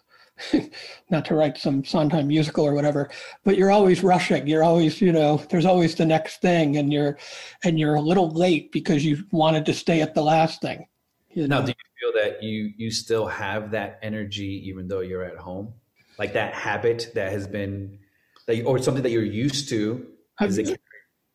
[1.10, 3.10] not to write some Sondheim musical or whatever,
[3.44, 4.48] but you're always rushing.
[4.48, 7.18] You're always, you know, there's always the next thing, and you're
[7.64, 10.88] and you're a little late because you wanted to stay at the last thing.
[11.30, 11.60] You know?
[11.60, 15.38] Now, do you feel that you you still have that energy even though you're at
[15.38, 15.74] home,
[16.18, 18.00] like that habit that has been,
[18.48, 20.08] that you, or something that you're used to?
[20.42, 20.80] Is it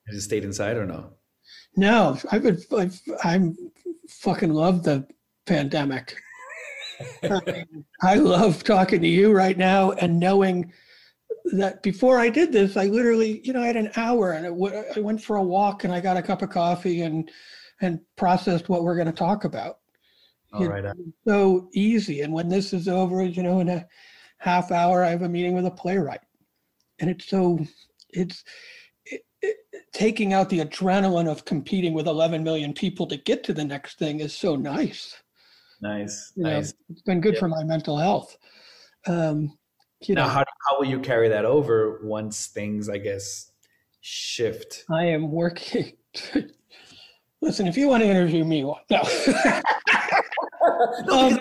[0.09, 1.13] has it stayed inside or no?
[1.77, 2.65] No, I would.
[2.77, 3.57] I've, I'm
[4.09, 5.07] fucking love the
[5.47, 6.17] pandemic.
[8.03, 10.73] I love talking to you right now and knowing
[11.53, 15.01] that before I did this, I literally, you know, I had an hour and I
[15.01, 17.31] went for a walk and I got a cup of coffee and
[17.81, 19.79] and processed what we're going to talk about.
[20.53, 20.83] All right.
[20.83, 20.95] Know,
[21.27, 22.23] so easy.
[22.23, 23.87] And when this is over, you know, in a
[24.39, 26.23] half hour, I have a meeting with a playwright,
[26.99, 27.59] and it's so
[28.11, 28.43] it's
[29.93, 33.99] taking out the adrenaline of competing with 11 million people to get to the next
[33.99, 35.17] thing is so nice.
[35.81, 36.73] Nice, you nice.
[36.73, 37.41] Know, it's been good yeah.
[37.41, 38.37] for my mental health.
[39.07, 39.57] Um,
[40.03, 43.53] you now, know, how, how will you carry that over once things, I guess,
[44.01, 44.85] shift?
[44.91, 45.93] I am working.
[47.41, 48.77] Listen, if you want to interview me, no.
[48.91, 49.03] no
[51.11, 51.39] um,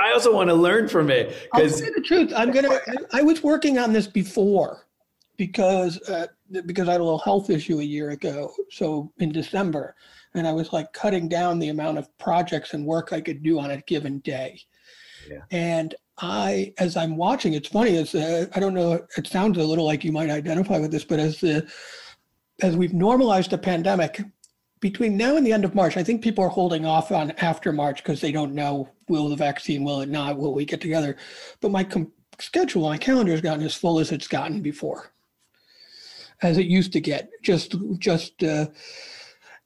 [0.00, 1.48] I also want to learn from it.
[1.52, 2.80] Because the truth, I'm gonna.
[3.12, 4.86] I was working on this before
[5.36, 6.26] because uh,
[6.66, 8.52] because I had a little health issue a year ago.
[8.70, 9.94] So in December,
[10.34, 13.58] and I was like cutting down the amount of projects and work I could do
[13.58, 14.60] on a given day.
[15.28, 15.42] Yeah.
[15.50, 17.96] And I, as I'm watching, it's funny.
[17.96, 21.04] As uh, I don't know, it sounds a little like you might identify with this,
[21.04, 21.70] but as the
[22.60, 24.20] as we've normalized the pandemic,
[24.80, 27.72] between now and the end of March, I think people are holding off on after
[27.72, 31.16] March because they don't know will the vaccine, will it not, will we get together?
[31.60, 35.12] But my com- schedule, my calendar has gotten as full as it's gotten before
[36.42, 37.30] as it used to get.
[37.42, 38.66] Just, just, uh,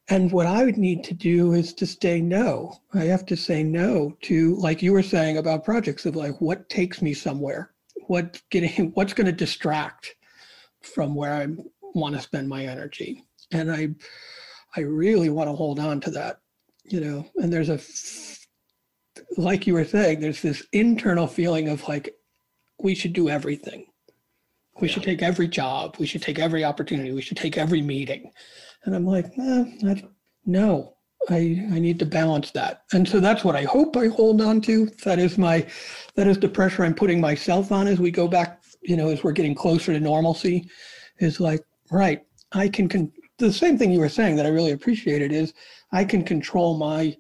[0.09, 2.81] and what I would need to do is to say no.
[2.93, 6.69] I have to say no to, like you were saying about projects of like what
[6.69, 7.73] takes me somewhere,
[8.07, 10.15] what getting, what's going to distract
[10.83, 11.59] from where I'm,
[11.95, 13.25] want to spend my energy.
[13.53, 13.91] And I
[14.77, 16.41] I really want to hold on to that,
[16.85, 17.27] you know.
[17.37, 17.79] And there's a
[19.37, 22.15] like you were saying, there's this internal feeling of like
[22.81, 23.87] we should do everything.
[24.81, 24.95] We yeah.
[24.95, 25.97] should take every job.
[25.99, 27.13] We should take every opportunity.
[27.13, 28.33] We should take every meeting.
[28.85, 30.03] And I'm like, eh, I,
[30.45, 30.97] no,
[31.29, 32.83] I I need to balance that.
[32.93, 34.87] And so that's what I hope I hold on to.
[35.05, 35.67] That is my
[36.17, 39.23] that is the pressure I'm putting myself on as we go back, you know, as
[39.23, 40.69] we're getting closer to normalcy.
[41.19, 44.73] Is like, right, I can con- the same thing you were saying that I really
[44.73, 45.53] appreciated is
[45.93, 47.17] I can control my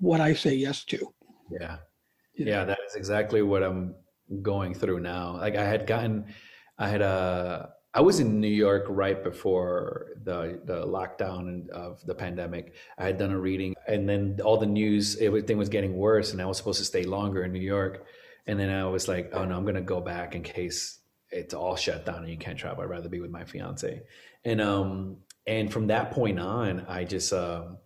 [0.00, 1.14] what I say yes to.
[1.50, 1.76] Yeah.
[2.36, 3.94] Yeah, that is exactly what I'm
[4.42, 5.36] going through now.
[5.36, 6.24] Like I had gotten
[6.78, 12.14] I had a uh, was in New York right before the the lockdown of the
[12.14, 12.74] pandemic.
[12.98, 16.42] I had done a reading, and then all the news, everything was getting worse, and
[16.42, 18.06] I was supposed to stay longer in New York.
[18.46, 21.00] And then I was like, oh no, I'm gonna go back in case
[21.30, 22.84] it's all shut down and you can't travel.
[22.84, 24.02] I'd rather be with my fiance.
[24.44, 27.78] And um and from that point on, I just um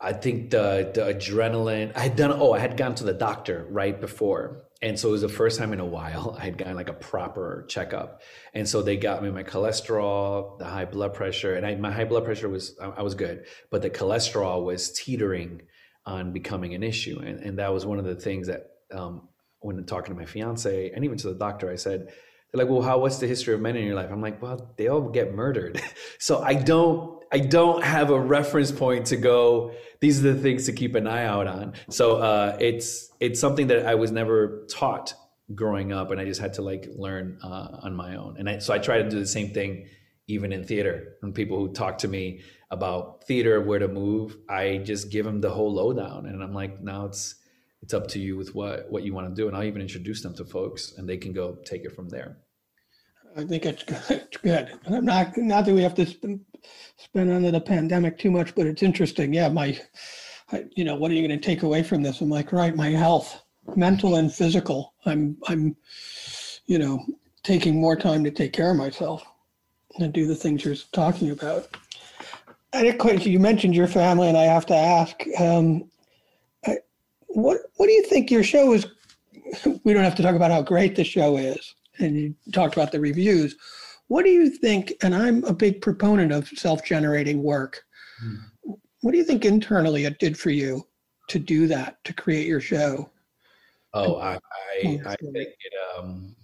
[0.00, 3.66] I think the the adrenaline I had done oh I had gone to the doctor
[3.70, 6.74] right before and so it was the first time in a while I had gotten
[6.74, 8.22] like a proper checkup,
[8.54, 12.04] and so they got me my cholesterol, the high blood pressure, and I, my high
[12.04, 15.62] blood pressure was I was good, but the cholesterol was teetering
[16.06, 19.28] on becoming an issue, and and that was one of the things that um,
[19.60, 22.08] when talking to my fiance and even to the doctor, I said.
[22.52, 22.98] They're like, well, how?
[22.98, 24.10] What's the history of men in your life?
[24.10, 25.80] I'm like, well, they all get murdered,
[26.18, 30.66] so I don't, I don't have a reference point to go these are the things
[30.66, 31.74] to keep an eye out on.
[31.90, 35.14] So uh, it's it's something that I was never taught
[35.54, 38.36] growing up, and I just had to like learn uh, on my own.
[38.38, 39.86] And I, so I try to do the same thing
[40.26, 41.16] even in theater.
[41.20, 45.40] When people who talk to me about theater, where to move, I just give them
[45.40, 47.34] the whole lowdown, and I'm like, now it's
[47.82, 50.22] it's up to you with what what you want to do, and I'll even introduce
[50.22, 52.38] them to folks, and they can go take it from there.
[53.36, 54.02] I think it's good.
[54.10, 54.78] It's good.
[54.88, 56.40] Not not that we have to spend
[56.96, 59.32] spend under the pandemic too much, but it's interesting.
[59.32, 59.78] Yeah, my,
[60.52, 62.20] I, you know, what are you going to take away from this?
[62.20, 63.42] I'm like, right, my health,
[63.76, 64.94] mental and physical.
[65.06, 65.76] I'm I'm,
[66.66, 67.04] you know,
[67.42, 69.24] taking more time to take care of myself
[69.98, 71.68] and do the things you're talking about.
[72.72, 72.86] And
[73.26, 75.90] you mentioned your family, and I have to ask, um,
[77.26, 78.86] what what do you think your show is?
[79.82, 82.92] We don't have to talk about how great the show is and you talked about
[82.92, 83.56] the reviews.
[84.08, 84.92] What do you think?
[85.02, 87.82] And I'm a big proponent of self-generating work.
[88.20, 88.74] Hmm.
[89.02, 90.86] What do you think internally it did for you
[91.28, 93.10] to do that to create your show?
[93.94, 94.38] Oh, I
[94.84, 96.36] I, I think it um,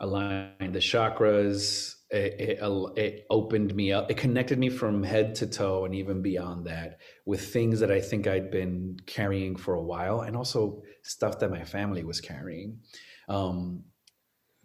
[0.00, 1.96] aligned the chakras.
[2.10, 4.10] It, it, it opened me up.
[4.10, 8.00] It connected me from head to toe and even beyond that with things that I
[8.00, 12.80] think I'd been carrying for a while, and also stuff that my family was carrying.
[13.28, 13.84] Um,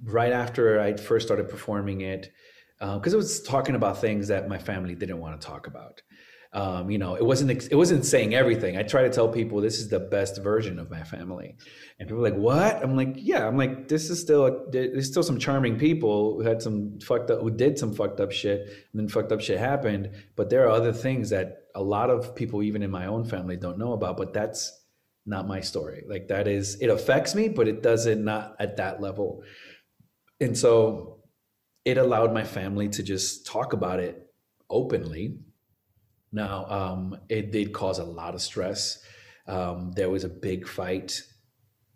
[0.04, 2.32] right after I first started performing it,
[2.80, 6.02] because uh, it was talking about things that my family didn't want to talk about.
[6.56, 8.78] Um, you know, it wasn't it wasn't saying everything.
[8.78, 11.58] I try to tell people this is the best version of my family,
[12.00, 15.22] and people are like, "What?" I'm like, "Yeah." I'm like, "This is still there's still
[15.24, 19.02] some charming people who had some fucked up who did some fucked up shit, and
[19.02, 20.12] then fucked up shit happened.
[20.38, 23.58] But there are other things that a lot of people, even in my own family,
[23.58, 24.16] don't know about.
[24.16, 24.86] But that's
[25.26, 26.04] not my story.
[26.08, 29.44] Like that is it affects me, but it doesn't not at that level
[30.40, 31.16] and so
[31.86, 34.28] it allowed my family to just talk about it
[34.70, 35.38] openly.
[36.32, 39.00] Now, um, it did cause a lot of stress.
[39.48, 41.22] Um, there was a big fight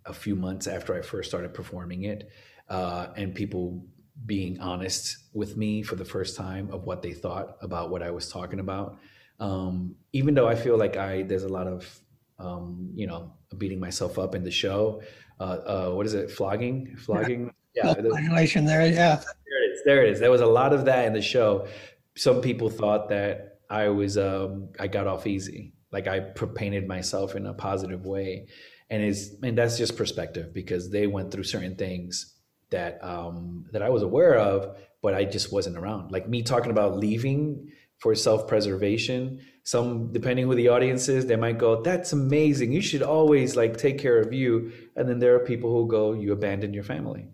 [0.05, 2.29] a few months after I first started performing it,
[2.69, 3.85] uh, and people
[4.25, 8.11] being honest with me for the first time of what they thought about what I
[8.11, 8.99] was talking about.
[9.39, 11.99] Um, even though I feel like I there's a lot of
[12.37, 15.01] um, you know beating myself up in the show.
[15.39, 16.29] Uh, uh, what is it?
[16.29, 18.85] Flogging, flogging yeah, violation there.
[18.85, 19.81] Yeah, there it is.
[19.85, 20.19] There it is.
[20.19, 21.67] There was a lot of that in the show.
[22.15, 27.35] Some people thought that I was um, I got off easy, like I painted myself
[27.35, 28.47] in a positive way,
[28.89, 32.35] and is and that's just perspective because they went through certain things
[32.71, 36.11] that um, that I was aware of, but I just wasn't around.
[36.11, 39.39] Like me talking about leaving for self preservation.
[39.63, 42.71] Some, depending who the audience is, they might go, "That's amazing.
[42.71, 46.13] You should always like take care of you." And then there are people who go,
[46.13, 47.27] "You abandoned your family."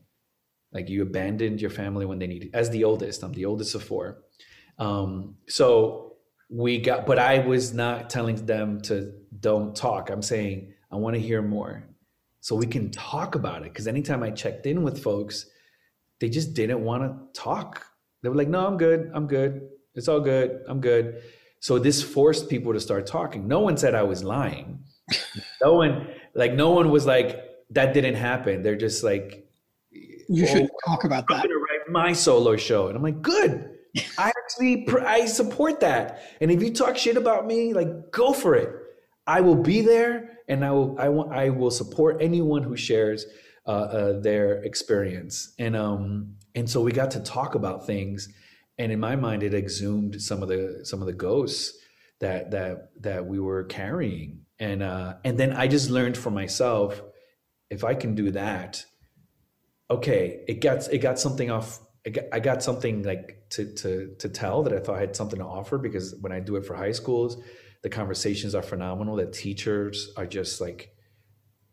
[0.76, 2.50] Like you abandoned your family when they needed.
[2.54, 4.24] As the oldest, I'm the oldest of four.
[4.78, 6.18] Um, so
[6.50, 10.10] we got, but I was not telling them to don't talk.
[10.10, 11.88] I'm saying I want to hear more,
[12.42, 13.72] so we can talk about it.
[13.72, 15.46] Because anytime I checked in with folks,
[16.20, 17.86] they just didn't want to talk.
[18.22, 19.12] They were like, "No, I'm good.
[19.14, 19.70] I'm good.
[19.94, 20.60] It's all good.
[20.68, 21.24] I'm good."
[21.62, 23.48] So this forced people to start talking.
[23.48, 24.84] No one said I was lying.
[25.64, 29.45] no one, like, no one was like, "That didn't happen." They're just like,
[30.28, 31.34] you should talk about that.
[31.36, 32.88] I'm going to write my solo show.
[32.88, 33.72] And I'm like, good.
[34.18, 36.22] I actually I support that.
[36.42, 38.76] And if you talk shit about me, like go for it.
[39.28, 43.26] I will be there, and I will I want I will support anyone who shares
[43.66, 45.54] uh, uh, their experience.
[45.58, 48.30] And um and so we got to talk about things,
[48.78, 51.78] and in my mind, it exhumed some of the some of the ghosts
[52.20, 54.42] that that that we were carrying.
[54.60, 57.02] And uh, and then I just learned for myself,
[57.70, 58.86] if I can do that,
[59.90, 64.16] okay, it got it got something off I got, I got something like to to
[64.20, 66.66] to tell that I thought I had something to offer because when I do it
[66.66, 67.42] for high schools,
[67.82, 69.16] the conversations are phenomenal.
[69.16, 70.94] That teachers are just like,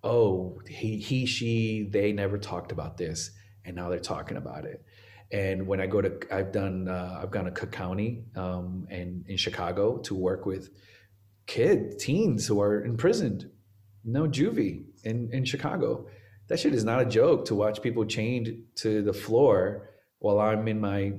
[0.02, 3.30] oh, he he she they never talked about this,
[3.64, 4.82] and now they're talking about it.
[5.30, 9.24] And when I go to, I've done, uh, I've gone to Cook County um, and
[9.28, 10.68] in Chicago to work with
[11.46, 13.50] kids, teens who are imprisoned,
[14.04, 16.06] no juvie in in Chicago.
[16.52, 19.88] That shit is not a joke to watch people chained to the floor
[20.18, 21.14] while I'm in my,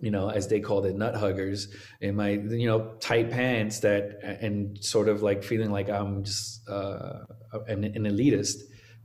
[0.00, 4.18] you know, as they called it, nut huggers, in my, you know, tight pants that,
[4.22, 7.20] and sort of like feeling like I'm just uh,
[7.68, 8.56] an, an elitist.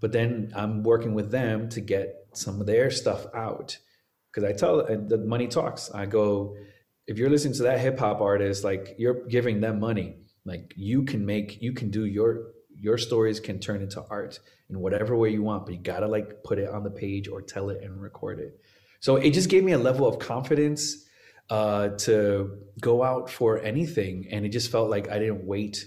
[0.01, 3.78] But then I'm working with them to get some of their stuff out.
[4.34, 5.89] Because I tell the money talks.
[5.89, 6.58] I go,
[7.08, 10.18] if you're listening to that hip hop artist, like you're giving them money.
[10.43, 12.47] Like you can make, you can do your
[12.80, 16.43] your stories can turn into art in whatever way you want, but you gotta like
[16.43, 18.59] put it on the page or tell it and record it.
[18.99, 21.05] So it just gave me a level of confidence
[21.49, 24.28] uh, to go out for anything.
[24.32, 25.86] And it just felt like I didn't wait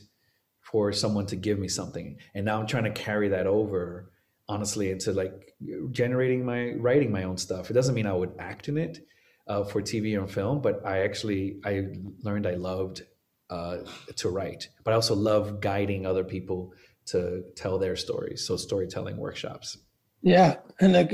[0.60, 2.18] for someone to give me something.
[2.34, 4.12] And now I'm trying to carry that over,
[4.48, 5.54] honestly, into like
[5.90, 7.70] generating my, writing my own stuff.
[7.70, 9.00] It doesn't mean I would act in it
[9.46, 11.88] uh, for TV and film, but I actually, I
[12.22, 13.02] learned I loved
[13.50, 13.78] uh,
[14.16, 16.72] to write, but I also love guiding other people
[17.06, 18.46] to tell their stories.
[18.46, 19.78] So storytelling workshops.
[20.20, 21.04] Yeah, and the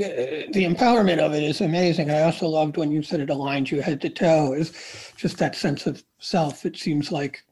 [0.51, 2.09] the empowerment of it is amazing.
[2.09, 4.53] I also loved when you said it aligned you head to toe.
[4.53, 6.65] Is just that sense of self.
[6.65, 7.43] It seems like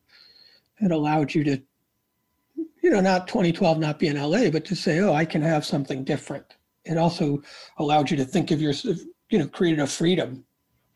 [0.79, 1.61] it allowed you to,
[2.81, 5.63] you know, not 2012 not be in LA, but to say, oh, I can have
[5.63, 6.45] something different.
[6.85, 7.41] It also
[7.77, 8.97] allowed you to think of yourself,
[9.29, 10.43] you know, created a freedom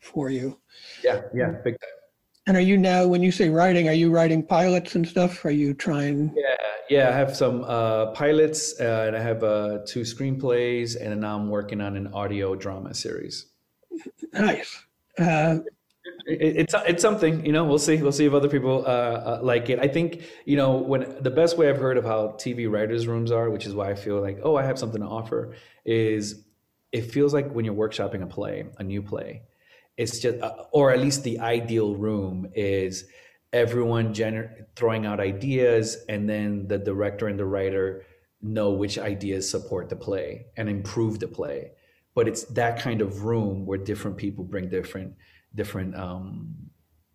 [0.00, 0.58] for you.
[1.02, 1.97] Yeah, yeah, big time.
[2.48, 5.44] And are you now, when you say writing, are you writing pilots and stuff?
[5.44, 6.34] Are you trying?
[6.34, 6.56] Yeah,
[6.88, 11.36] yeah, I have some uh, pilots uh, and I have uh, two screenplays, and now
[11.36, 13.46] I'm working on an audio drama series.
[14.32, 14.82] Nice.
[15.18, 15.58] Uh,
[16.26, 17.64] it, it's it's something you know.
[17.64, 18.00] We'll see.
[18.00, 19.78] We'll see if other people uh, uh, like it.
[19.78, 23.30] I think you know when the best way I've heard of how TV writers' rooms
[23.30, 26.44] are, which is why I feel like oh I have something to offer, is
[26.92, 29.42] it feels like when you're workshopping a play, a new play.
[29.98, 30.38] It's just,
[30.72, 33.04] or at least the ideal room is
[33.52, 38.04] everyone gener- throwing out ideas and then the director and the writer
[38.40, 41.72] know which ideas support the play and improve the play.
[42.14, 45.14] But it's that kind of room where different people bring different
[45.54, 46.67] different um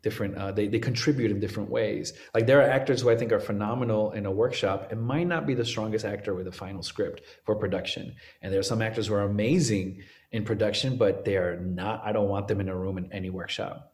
[0.03, 2.13] different uh, they, they contribute in different ways.
[2.35, 5.47] Like there are actors who i think are phenomenal in a workshop and might not
[5.47, 8.15] be the strongest actor with a final script for production.
[8.41, 12.11] And there are some actors who are amazing in production but they are not i
[12.11, 13.93] don't want them in a room in any workshop.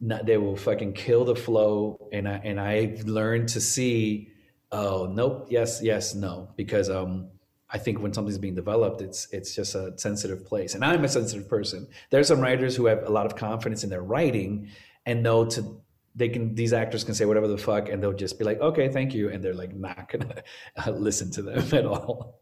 [0.00, 4.28] Not, they will fucking kill the flow and I and I learned to see
[4.72, 6.48] oh nope yes yes no.
[6.56, 7.28] Because um
[7.70, 10.74] I think when something's being developed it's it's just a sensitive place.
[10.74, 11.86] And I'm a sensitive person.
[12.10, 14.68] There's some writers who have a lot of confidence in their writing
[15.06, 15.80] and know to
[16.14, 18.88] they can these actors can say whatever the fuck and they'll just be like okay
[18.88, 20.42] thank you and they're like not gonna
[20.86, 22.40] uh, listen to them at all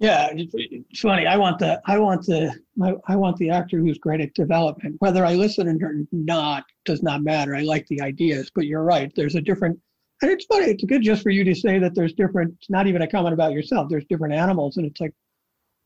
[0.00, 1.26] yeah, it's funny.
[1.26, 4.96] I want the I want the I, I want the actor who's great at development.
[4.98, 7.54] Whether I listen or not does not matter.
[7.54, 9.12] I like the ideas, but you're right.
[9.14, 9.78] There's a different,
[10.20, 10.66] and it's funny.
[10.66, 12.54] It's good just for you to say that there's different.
[12.58, 13.88] It's not even a comment about yourself.
[13.88, 15.14] There's different animals, and it's like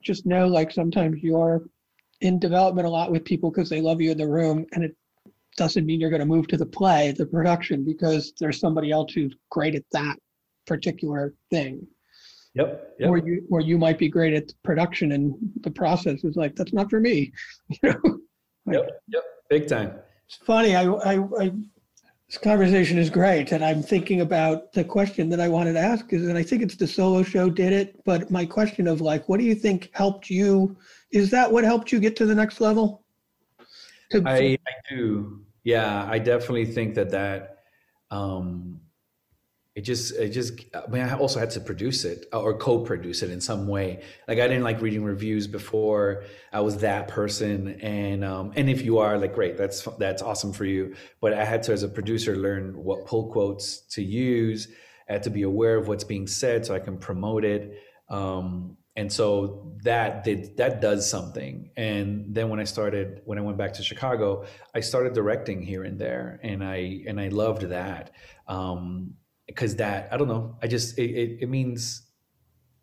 [0.02, 1.62] just know like sometimes you're
[2.22, 4.96] in development a lot with people because they love you in the room, and it
[5.58, 9.12] doesn't mean you're going to move to the play, the production, because there's somebody else
[9.12, 10.16] who's great at that
[10.66, 11.86] particular thing.
[12.54, 12.94] Yep.
[12.98, 13.10] yep.
[13.10, 16.72] Or you or you might be great at production and the process is like that's
[16.72, 17.32] not for me.
[17.82, 18.18] You know.
[18.66, 19.02] Like, yep.
[19.08, 19.24] Yep.
[19.50, 19.92] Big time.
[20.26, 20.74] It's funny.
[20.74, 21.52] I, I I
[22.28, 26.12] this conversation is great, and I'm thinking about the question that I wanted to ask
[26.12, 29.26] is, and I think it's the solo show did it, but my question of like,
[29.30, 30.76] what do you think helped you?
[31.10, 33.02] Is that what helped you get to the next level?
[34.10, 35.44] To, I, I do.
[35.64, 37.58] Yeah, I definitely think that that
[38.10, 38.80] um,
[39.78, 43.22] it just it just i mean i also had to produce it uh, or co-produce
[43.22, 44.02] it in some way.
[44.26, 48.82] Like i didn't like reading reviews before i was that person and um and if
[48.82, 50.96] you are like great that's that's awesome for you.
[51.20, 54.66] But i had to as a producer learn what pull quotes to use
[55.08, 57.80] i had to be aware of what's being said so i can promote it.
[58.08, 63.40] Um and so that did that does something and then when i started when i
[63.40, 64.44] went back to chicago
[64.74, 68.10] i started directing here and there and i and i loved that
[68.48, 69.14] um
[69.46, 72.02] because that i don't know i just it, it, it means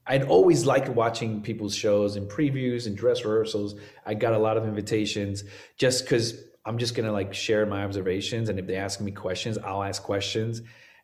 [0.07, 3.73] I'd always liked watching people's shows and previews and dress rehearsals.
[4.05, 5.43] I got a lot of invitations
[5.79, 9.57] just because I'm just gonna like share my observations, and if they ask me questions,
[9.57, 10.61] I'll ask questions.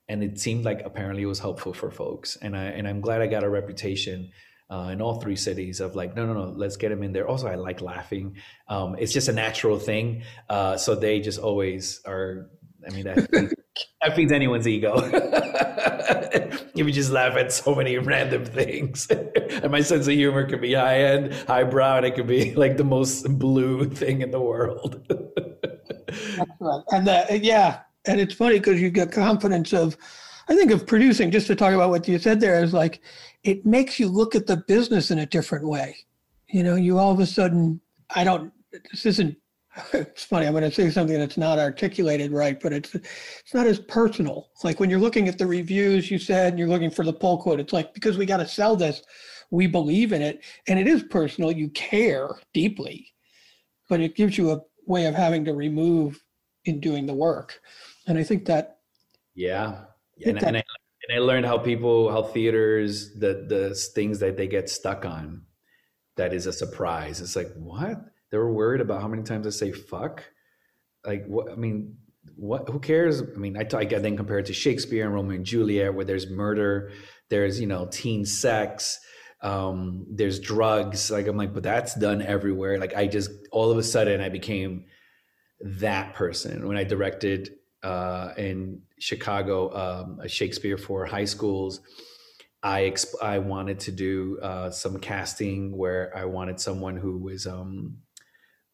[0.07, 3.23] And it seemed like apparently it was helpful for folks, and I and I'm glad
[3.23, 4.29] I got a reputation
[4.71, 7.27] uh, in all three cities of like, no, no, no, let's get them in there.
[7.27, 8.37] Also, I like laughing.
[8.69, 10.23] Um, it's just a natural thing.
[10.49, 12.49] Uh, so they just always are.
[12.87, 13.53] I mean, that feeds,
[14.01, 14.95] that feeds anyone's ego.
[16.73, 20.61] if you just laugh at so many random things, and my sense of humor could
[20.61, 24.39] be high end, highbrow, and it could be like the most blue thing in the
[24.39, 25.05] world.
[26.07, 26.85] Excellent.
[26.91, 29.97] And that, yeah, and it's funny because you get confidence of
[30.51, 33.01] I think of producing, just to talk about what you said there, is like
[33.43, 35.97] it makes you look at the business in a different way.
[36.49, 37.81] You know, you all of a sudden,
[38.13, 38.51] I don't,
[38.91, 39.37] this isn't,
[39.93, 43.67] it's funny, I'm going to say something that's not articulated right, but it's it's not
[43.67, 44.49] as personal.
[44.63, 47.37] Like when you're looking at the reviews, you said, and you're looking for the pull
[47.37, 49.01] quote, it's like, because we got to sell this,
[49.49, 53.07] we believe in it, and it is personal, you care deeply,
[53.89, 56.21] but it gives you a way of having to remove
[56.65, 57.59] in doing the work.
[58.07, 58.79] And I think that
[59.33, 59.85] yeah
[60.25, 60.63] and, and, I,
[61.07, 65.43] and I learned how people, how theaters, the the things that they get stuck on,
[66.17, 67.21] that is a surprise.
[67.21, 67.97] It's like what
[68.31, 70.23] they were worried about how many times I say fuck.
[71.05, 71.51] Like what?
[71.51, 71.97] I mean,
[72.35, 72.69] what?
[72.69, 73.21] Who cares?
[73.21, 76.29] I mean, I, I then compare it to Shakespeare and Romeo and Juliet, where there's
[76.29, 76.91] murder,
[77.29, 78.99] there's you know teen sex,
[79.41, 81.09] um, there's drugs.
[81.09, 82.77] Like I'm like, but that's done everywhere.
[82.77, 84.85] Like I just all of a sudden I became
[85.61, 87.51] that person when I directed
[87.83, 91.81] uh, in Chicago, um, Shakespeare for high schools.
[92.63, 97.47] I exp- I wanted to do uh, some casting where I wanted someone who was
[97.47, 97.97] um,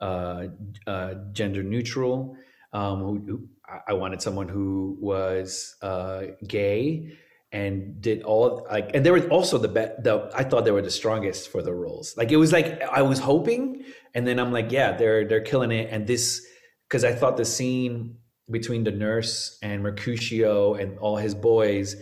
[0.02, 0.48] uh,
[0.86, 2.36] uh, gender neutral.
[2.74, 3.48] Um, who, who,
[3.88, 7.18] I wanted someone who was uh, gay
[7.52, 10.04] and did all like, and they were also the best.
[10.04, 12.16] The I thought they were the strongest for the roles.
[12.18, 15.72] Like it was like I was hoping, and then I'm like, yeah, they're they're killing
[15.72, 15.90] it.
[15.92, 16.46] And this
[16.88, 18.18] because I thought the scene
[18.50, 21.96] between the nurse and Mercutio and all his boys.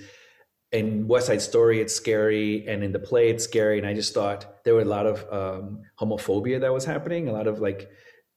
[0.71, 3.77] In West Side Story, it's scary, and in the play, it's scary.
[3.77, 7.31] And I just thought there were a lot of um, homophobia that was happening, a
[7.31, 7.89] lot of like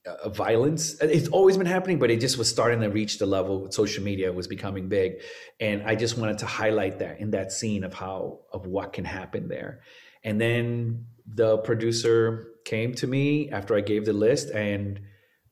[0.06, 0.94] uh, violence.
[1.00, 3.70] It's always been happening, but it just was starting to reach the level.
[3.72, 5.20] Social media was becoming big,
[5.59, 9.04] and I just wanted to highlight that in that scene of how of what can
[9.04, 9.80] happen there.
[10.22, 15.00] And then the producer came to me after I gave the list and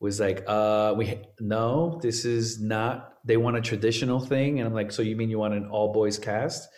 [0.01, 3.15] was like, uh, we no, this is not.
[3.25, 5.93] They want a traditional thing, and I'm like, so you mean you want an all
[5.93, 6.69] boys cast?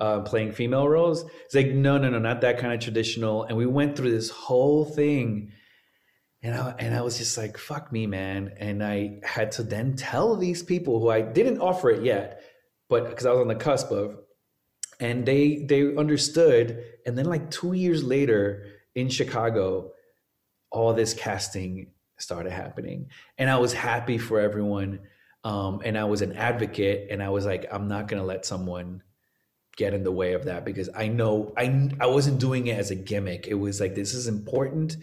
[0.00, 1.24] Uh, playing female roles.
[1.44, 3.42] It's like, no, no, no, not that kind of traditional.
[3.42, 5.50] And we went through this whole thing,
[6.40, 8.52] and I, and I was just like, fuck me, man.
[8.58, 12.42] And I had to then tell these people who I didn't offer it yet,
[12.88, 14.18] but because I was on the cusp of,
[15.00, 16.84] and they they understood.
[17.04, 19.92] And then like two years later in Chicago,
[20.70, 23.10] all this casting started happening.
[23.36, 25.00] And I was happy for everyone.
[25.44, 28.44] Um, and I was an advocate, and I was like, I'm not going to let
[28.44, 29.02] someone
[29.76, 32.90] get in the way of that because I know I I wasn't doing it as
[32.90, 33.46] a gimmick.
[33.46, 34.96] It was like this is important.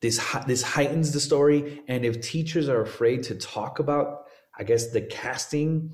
[0.00, 4.92] This this heightens the story, and if teachers are afraid to talk about, I guess
[4.92, 5.92] the casting,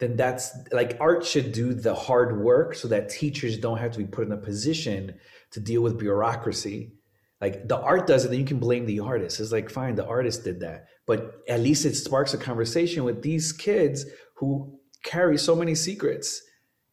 [0.00, 3.98] then that's like art should do the hard work so that teachers don't have to
[3.98, 5.14] be put in a position
[5.52, 6.92] to deal with bureaucracy
[7.40, 9.40] like the art does it, then you can blame the artist.
[9.40, 10.86] It's like, fine, the artist did that.
[11.06, 14.04] But at least it sparks a conversation with these kids
[14.36, 16.42] who carry so many secrets.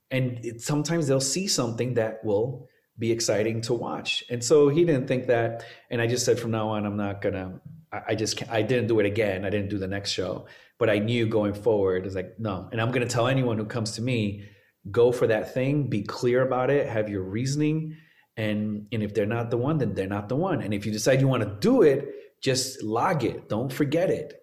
[0.10, 4.24] And it, sometimes they'll see something that will be exciting to watch.
[4.30, 5.66] And so he didn't think that.
[5.92, 7.60] And I just said, from now on, I'm not gonna,
[7.92, 9.44] I, I just, can't, I didn't do it again.
[9.44, 10.48] I didn't do the next show.
[10.80, 12.70] But I knew going forward, it's like, no.
[12.72, 14.46] And I'm gonna tell anyone who comes to me,
[14.90, 17.98] go for that thing, be clear about it, have your reasoning
[18.38, 20.62] and and if they're not the one then they're not the one.
[20.62, 23.50] And if you decide you want to do it just log it.
[23.50, 24.34] Don't forget it.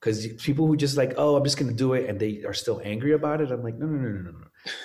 [0.00, 2.54] Because people who just like oh i'm just going to do it and they are
[2.54, 4.46] still angry about it i'm like no no no no no no.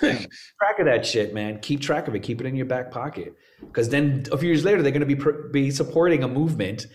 [0.58, 1.60] Track of that shit man.
[1.60, 2.20] Keep track of it.
[2.20, 3.34] Keep it in your back pocket.
[3.60, 6.86] Because then a few years later they're going to be be supporting a movement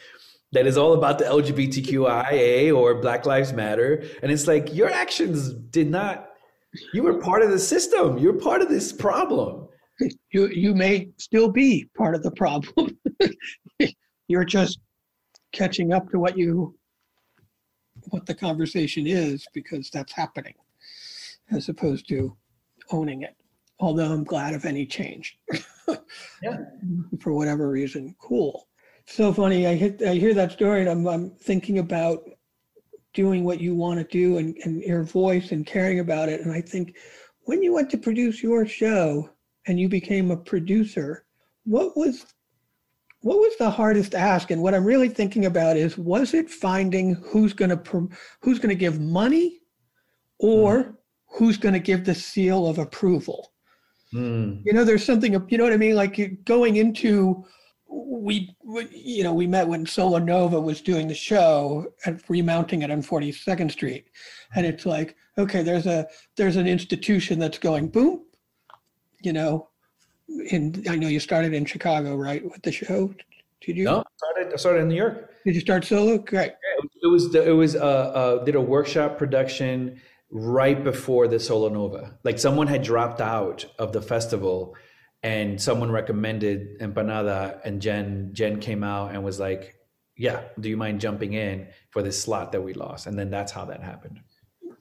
[0.52, 4.04] that is all about the lgbtqia or black lives matter.
[4.22, 6.30] And it's like your actions did not
[6.94, 8.18] you were part of the system.
[8.18, 9.68] You're part of this problem
[10.32, 12.98] you you may still be part of the problem.
[14.28, 14.80] You're just
[15.52, 16.76] catching up to what you
[18.10, 20.56] what the conversation is because that's happening,
[21.52, 22.36] as opposed to
[22.92, 23.36] owning it.
[23.80, 25.38] Although I'm glad of any change.
[26.42, 26.58] yeah.
[27.20, 28.16] For whatever reason.
[28.20, 28.68] Cool.
[29.06, 29.68] So funny.
[29.68, 32.24] I hit I hear that story and I'm I'm thinking about
[33.14, 36.42] doing what you want to do and, and your voice and caring about it.
[36.42, 36.96] And I think
[37.42, 39.30] when you went to produce your show
[39.68, 41.26] and you became a producer,
[41.66, 42.26] what was
[43.22, 44.52] what was the hardest ask?
[44.52, 48.10] And what i'm really thinking about is was it finding who's going to
[48.42, 49.60] who's going to give money
[50.40, 50.96] or mm.
[51.28, 53.52] who's going to give the seal of approval?
[54.14, 54.62] Mm.
[54.64, 55.96] you know there's something you know what i mean?
[55.96, 57.44] Like going into
[57.88, 62.82] we, we, you know we met when solo nova was doing the show and remounting
[62.82, 64.08] it on 42nd street.
[64.56, 68.24] And it's like okay there's a there's an institution that's going boom
[69.24, 69.70] you know
[70.50, 73.14] in I know you started in Chicago, right, with the show?
[73.62, 73.86] Did you?
[73.86, 75.32] No, I started, I started in New York.
[75.46, 76.18] Did you start solo?
[76.18, 76.52] Great.
[76.52, 80.02] Yeah, it was it was uh, uh, did a workshop production
[80.32, 82.18] right before the Solo Nova.
[82.24, 84.76] Like someone had dropped out of the festival,
[85.22, 89.76] and someone recommended Empanada, and Jen Jen came out and was like,
[90.18, 93.52] "Yeah, do you mind jumping in for this slot that we lost?" And then that's
[93.52, 94.20] how that happened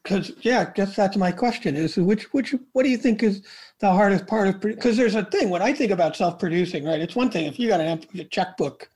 [0.02, 3.42] because yeah, I guess that's my question is which which what do you think is
[3.78, 7.00] the hardest part of because there's a thing when I think about self-producing, right?
[7.00, 8.88] It's one thing if you got an a checkbook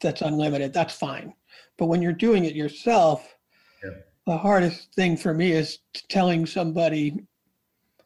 [0.00, 1.34] that's unlimited, that's fine,
[1.76, 3.34] but when you're doing it yourself,
[3.82, 3.90] yeah.
[4.26, 7.24] the hardest thing for me is telling somebody,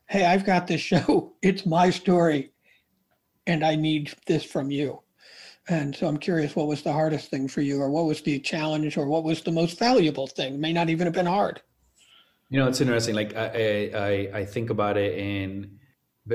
[0.06, 1.34] "Hey, I've got this show.
[1.42, 2.52] It's my story,
[3.46, 5.02] and I need this from you."
[5.68, 8.38] And so I'm curious, what was the hardest thing for you, or what was the
[8.38, 10.54] challenge, or what was the most valuable thing?
[10.54, 11.60] It may not even have been hard.
[12.48, 13.14] You know, it's interesting.
[13.14, 15.78] Like I, I, I think about it in,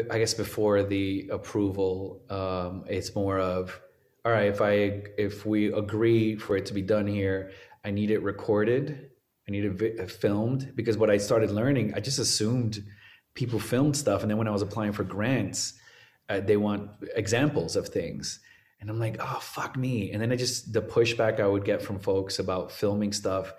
[0.10, 3.80] I guess before the approval, um, it's more of,
[4.26, 7.52] all right, if I, if we agree for it to be done here,
[7.84, 9.10] I need it recorded.
[9.48, 12.84] I need it uh, filmed because what I started learning, I just assumed
[13.34, 15.74] people filmed stuff, and then when I was applying for grants,
[16.30, 18.40] uh, they want examples of things.
[18.80, 20.12] And I'm like, oh, fuck me.
[20.12, 23.54] And then I just, the pushback I would get from folks about filming stuff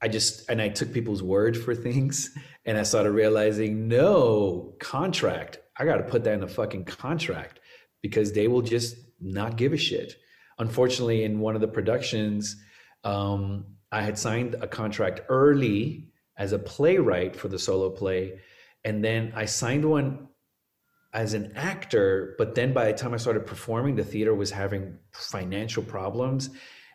[0.00, 2.30] I just and I took people's word for things
[2.64, 5.58] and I started realizing no contract.
[5.76, 7.60] I got to put that in a fucking contract
[8.02, 10.14] because they will just not give a shit.
[10.58, 12.56] Unfortunately, in one of the productions,
[13.04, 18.40] um, I had signed a contract early as a playwright for the solo play,
[18.84, 20.28] and then I signed one
[21.12, 22.34] as an actor.
[22.38, 26.50] But then by the time I started performing, the theater was having financial problems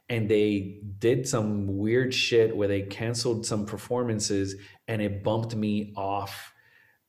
[0.09, 4.55] and they did some weird shit where they canceled some performances
[4.87, 6.53] and it bumped me off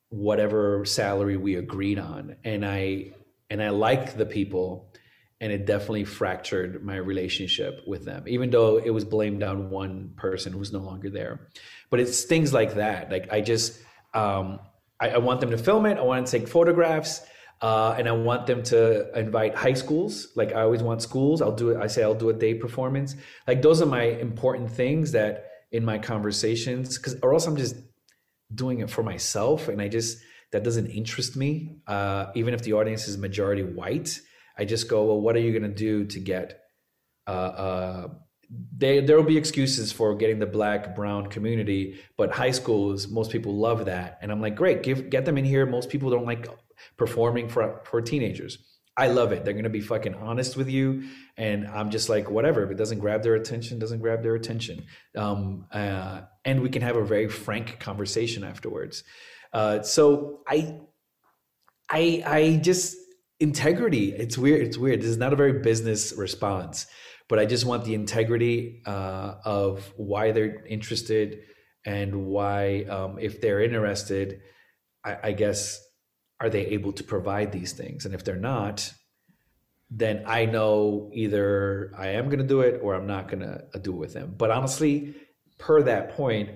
[0.08, 2.36] whatever salary we agreed on.
[2.44, 3.12] And i
[3.50, 4.92] and i like the people
[5.40, 10.12] and it definitely fractured my relationship with them even though it was blamed on one
[10.16, 11.48] person who's no longer there.
[11.90, 13.10] But it's things like that.
[13.10, 13.80] Like i just
[14.14, 14.60] um
[15.00, 15.98] I, I want them to film it.
[15.98, 17.20] I want to take photographs
[17.60, 20.28] uh, and I want them to invite high schools.
[20.36, 21.40] Like I always want schools.
[21.40, 21.78] I'll do it.
[21.78, 23.16] I say I'll do a day performance.
[23.46, 27.76] Like those are my important things that in my conversations, because or else I'm just
[28.54, 30.18] doing it for myself, and I just
[30.52, 31.78] that doesn't interest me.
[31.86, 34.20] Uh, even if the audience is majority white,
[34.56, 36.60] I just go, well, what are you going to do to get?
[37.26, 38.08] Uh, uh
[38.76, 43.30] they, there will be excuses for getting the black brown community but high schools most
[43.30, 46.26] people love that and i'm like great give get them in here most people don't
[46.26, 46.46] like
[46.96, 48.58] performing for for teenagers.
[48.96, 49.44] I love it.
[49.44, 51.04] They're gonna be fucking honest with you,
[51.36, 52.62] and I'm just like whatever.
[52.62, 56.82] If it doesn't grab their attention, doesn't grab their attention, um, uh, and we can
[56.82, 59.02] have a very frank conversation afterwards.
[59.52, 60.80] Uh, so I,
[61.88, 62.96] I, I just
[63.40, 64.12] integrity.
[64.12, 64.66] It's weird.
[64.66, 65.00] It's weird.
[65.00, 66.86] This is not a very business response,
[67.28, 71.40] but I just want the integrity uh, of why they're interested
[71.84, 74.40] and why, um, if they're interested,
[75.04, 75.83] I, I guess
[76.44, 78.04] are they able to provide these things?
[78.04, 78.92] And if they're not,
[79.90, 83.64] then I know either I am going to do it or I'm not going to
[83.74, 84.34] uh, do it with them.
[84.36, 85.14] But honestly,
[85.58, 86.50] per that point,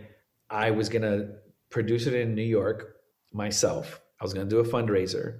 [0.50, 1.30] I was going to
[1.70, 2.96] produce it in New York
[3.32, 4.00] myself.
[4.20, 5.38] I was going to do a fundraiser,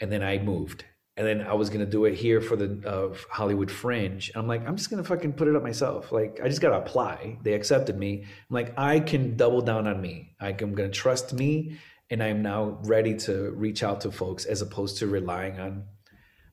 [0.00, 0.84] and then I moved,
[1.16, 4.30] and then I was going to do it here for the uh, Hollywood Fringe.
[4.30, 6.10] And I'm like, I'm just going to fucking put it up myself.
[6.10, 7.38] Like, I just got to apply.
[7.42, 8.22] They accepted me.
[8.24, 10.34] I'm like, I can double down on me.
[10.40, 11.78] I'm going to trust me
[12.12, 15.84] and I'm now ready to reach out to folks as opposed to relying on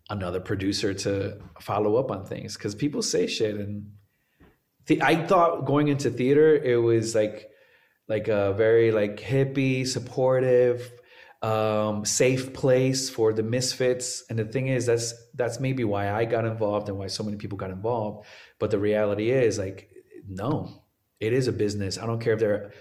[0.10, 2.56] another producer to follow up on things.
[2.56, 3.92] Because people say shit and
[4.88, 7.50] th- I thought going into theater it was like
[8.08, 10.92] like a very like hippie supportive
[11.42, 14.24] um, safe place for the misfits.
[14.30, 17.36] And the thing is that's that's maybe why I got involved and why so many
[17.36, 18.26] people got involved.
[18.60, 19.90] But the reality is like
[20.26, 20.84] no
[21.20, 21.98] it is a business.
[21.98, 22.72] I don't care if they're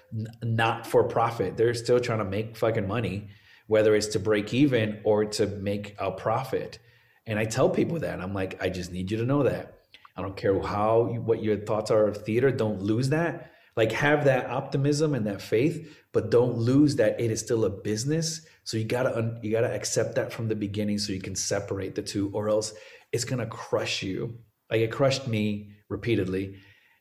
[0.43, 1.57] not for profit.
[1.57, 3.29] They're still trying to make fucking money,
[3.67, 6.79] whether it's to break even or to make a profit.
[7.27, 9.79] And I tell people that I'm like, I just need you to know that.
[10.17, 12.51] I don't care how what your thoughts are of theater.
[12.51, 13.53] Don't lose that.
[13.77, 17.71] Like have that optimism and that faith, but don't lose that it is still a
[17.71, 18.45] business.
[18.65, 22.03] So you gotta you gotta accept that from the beginning, so you can separate the
[22.03, 22.75] two, or else
[23.13, 24.39] it's gonna crush you.
[24.69, 26.57] Like it crushed me repeatedly,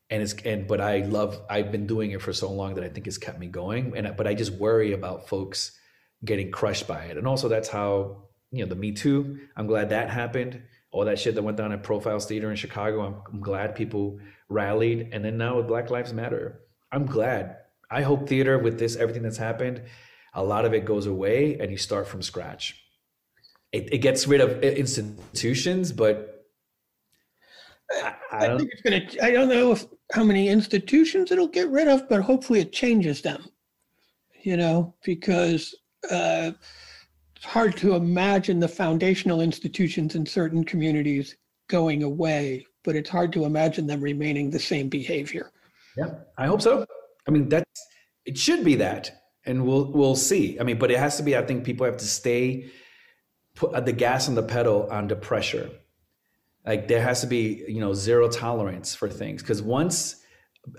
[0.09, 2.89] and it's and but I love I've been doing it for so long that I
[2.89, 3.95] think it's kept me going.
[3.97, 5.77] And but I just worry about folks
[6.23, 9.39] getting crushed by it, and also that's how you know the Me Too.
[9.55, 13.01] I'm glad that happened all that shit that went down at Profiles Theater in Chicago.
[13.01, 15.09] I'm, I'm glad people rallied.
[15.11, 17.57] And then now with Black Lives Matter, I'm glad.
[17.91, 19.81] I hope theater with this, everything that's happened,
[20.33, 22.83] a lot of it goes away and you start from scratch.
[23.71, 26.36] It, it gets rid of institutions, but
[27.91, 31.47] I, I, I think it's going to, I don't know if, how many institutions it'll
[31.47, 33.45] get rid of, but hopefully it changes them,
[34.43, 35.75] you know, because,
[36.11, 36.51] uh,
[37.35, 41.35] it's hard to imagine the foundational institutions in certain communities
[41.67, 45.51] going away, but it's hard to imagine them remaining the same behavior.
[45.95, 46.85] Yeah, I hope so.
[47.27, 47.88] I mean, that's
[48.25, 49.11] it should be that,
[49.45, 50.59] and we'll we'll see.
[50.59, 51.38] I mean, but it has to be.
[51.38, 52.71] I think people have to stay
[53.55, 55.69] put the gas on the pedal under pressure.
[56.68, 59.41] Like there has to be you know zero tolerance for things.
[59.41, 60.24] Because once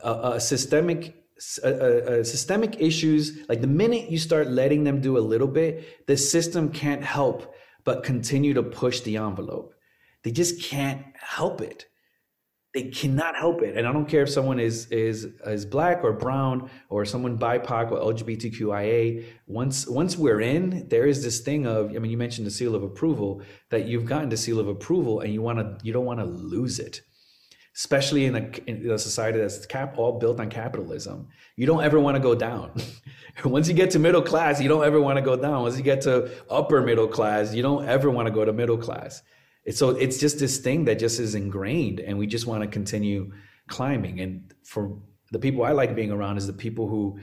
[0.05, 5.47] a, a systemic systemic issues like the minute you start letting them do a little
[5.47, 9.73] bit the system can't help but continue to push the envelope.
[10.25, 11.87] They just can't help it
[12.79, 16.13] they cannot help it and i don't care if someone is is is black or
[16.13, 21.91] brown or someone bipoc or lgbtqia once once we're in there is this thing of
[21.97, 25.21] i mean you mentioned the seal of approval that you've gotten the seal of approval
[25.21, 27.01] and you want to you don't want to lose it
[27.75, 31.29] especially in a, in a society that's cap all built on capitalism.
[31.55, 32.73] You don't ever want to go down.
[33.45, 35.63] Once you get to middle class, you don't ever want to go down.
[35.63, 38.79] Once you get to upper middle class, you don't ever want to go to middle
[38.79, 39.23] class.
[39.69, 42.69] It's, so it's just this thing that just is ingrained, and we just want to
[42.69, 43.33] continue
[43.69, 44.21] climbing.
[44.21, 44.99] And for
[45.31, 47.19] the people I like being around is the people who,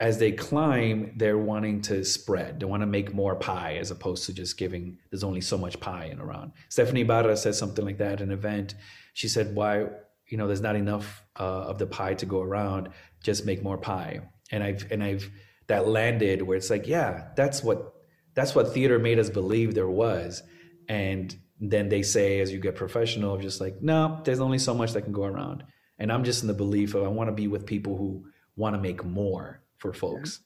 [0.00, 2.60] as they climb, they're wanting to spread.
[2.60, 4.98] They want to make more pie as opposed to just giving.
[5.10, 6.52] There's only so much pie in around.
[6.68, 8.74] Stephanie Ybarra said something like that at an event
[9.14, 9.86] she said, "Why,
[10.28, 12.90] you know, there's not enough uh, of the pie to go around.
[13.22, 14.20] Just make more pie."
[14.50, 15.30] And I've and I've
[15.68, 17.94] that landed where it's like, yeah, that's what
[18.34, 20.42] that's what theater made us believe there was,
[20.88, 21.34] and
[21.70, 25.02] then they say as you get professional, just like, no, there's only so much that
[25.02, 25.64] can go around.
[25.98, 28.24] And I'm just in the belief of I want to be with people who
[28.56, 30.40] want to make more for folks.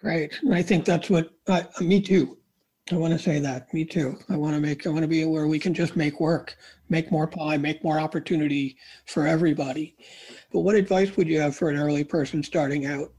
[0.00, 0.32] Great.
[0.42, 2.38] And I think that's what, uh, me too.
[2.92, 3.72] I want to say that.
[3.72, 4.18] Me too.
[4.28, 6.56] I want to make, I want to be where we can just make work,
[6.90, 9.96] make more pie, make more opportunity for everybody.
[10.52, 13.10] But what advice would you have for an early person starting out?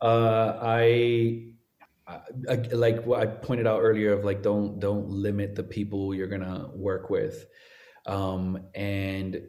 [0.00, 1.44] Uh, I,
[2.06, 6.26] I, like what I pointed out earlier of like, don't, don't limit the people you're
[6.28, 7.46] to work with.
[8.06, 9.48] Um, and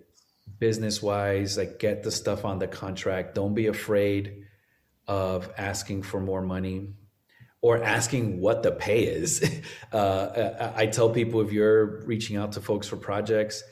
[0.60, 3.36] business wise, like get the stuff on the contract.
[3.36, 4.46] Don't be afraid
[5.08, 6.94] of asking for more money
[7.62, 9.62] or asking what the pay is.
[9.94, 13.64] Uh, I tell people if you're reaching out to folks for projects,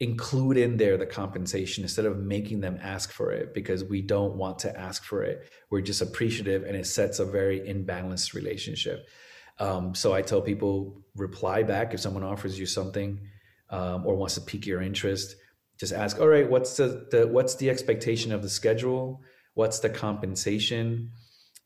[0.00, 4.36] include in there the compensation instead of making them ask for it because we don't
[4.36, 5.50] want to ask for it.
[5.70, 9.08] We're just appreciative and it sets a very imbalanced relationship.
[9.58, 13.18] Um, so I tell people reply back if someone offers you something
[13.70, 15.34] um, or wants to pique your interest.
[15.80, 19.22] Just ask, all right, what's the, the what's the expectation of the schedule?
[19.54, 21.10] What's the compensation?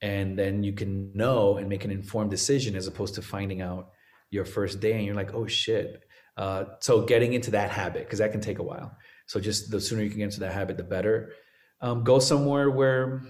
[0.02, 3.92] and then you can know and make an informed decision as opposed to finding out
[4.30, 6.02] your first day and you're like oh shit
[6.36, 9.80] uh, so getting into that habit because that can take a while so just the
[9.80, 11.32] sooner you can get into that habit the better
[11.80, 13.22] um, go somewhere where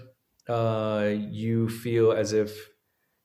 [0.49, 2.69] uh, you feel as if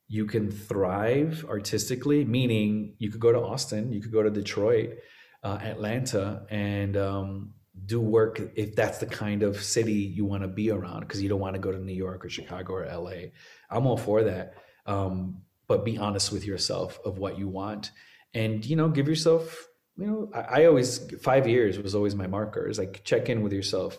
[0.09, 4.97] you can thrive artistically meaning you could go to austin you could go to detroit
[5.45, 7.53] uh, atlanta and um,
[7.87, 11.29] do work if that's the kind of city you want to be around because you
[11.29, 13.29] don't want to go to New York or Chicago or LA.
[13.71, 14.55] I'm all for that.
[14.87, 17.93] Um, but be honest with yourself of what you want
[18.35, 19.68] and you know give yourself
[19.99, 23.43] you know I, I always five years was always my marker is like check in
[23.43, 23.99] with yourself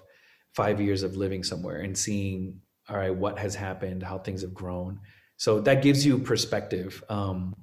[0.55, 4.53] five years of living somewhere and seeing all right what has happened how things have
[4.53, 4.99] grown
[5.37, 7.55] so that gives you perspective um,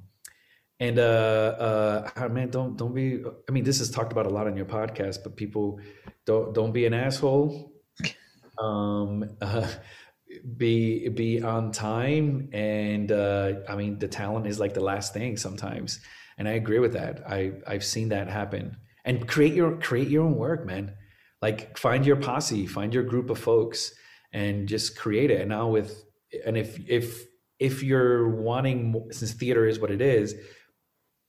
[0.79, 3.23] and uh, uh, man, don't don't be.
[3.49, 5.81] I mean, this is talked about a lot on your podcast, but people
[6.27, 7.73] don't don't be an asshole.
[8.59, 9.69] Um, uh,
[10.57, 15.37] be be on time, and uh, I mean, the talent is like the last thing
[15.37, 16.01] sometimes,
[16.39, 17.23] and I agree with that.
[17.29, 18.77] I I've seen that happen.
[19.05, 20.95] And create your create your own work, man.
[21.43, 23.93] Like find your posse, find your group of folks,
[24.33, 25.41] and just create it.
[25.41, 26.05] And now with
[26.45, 27.27] and if if
[27.59, 30.35] if you're wanting since theater is what it is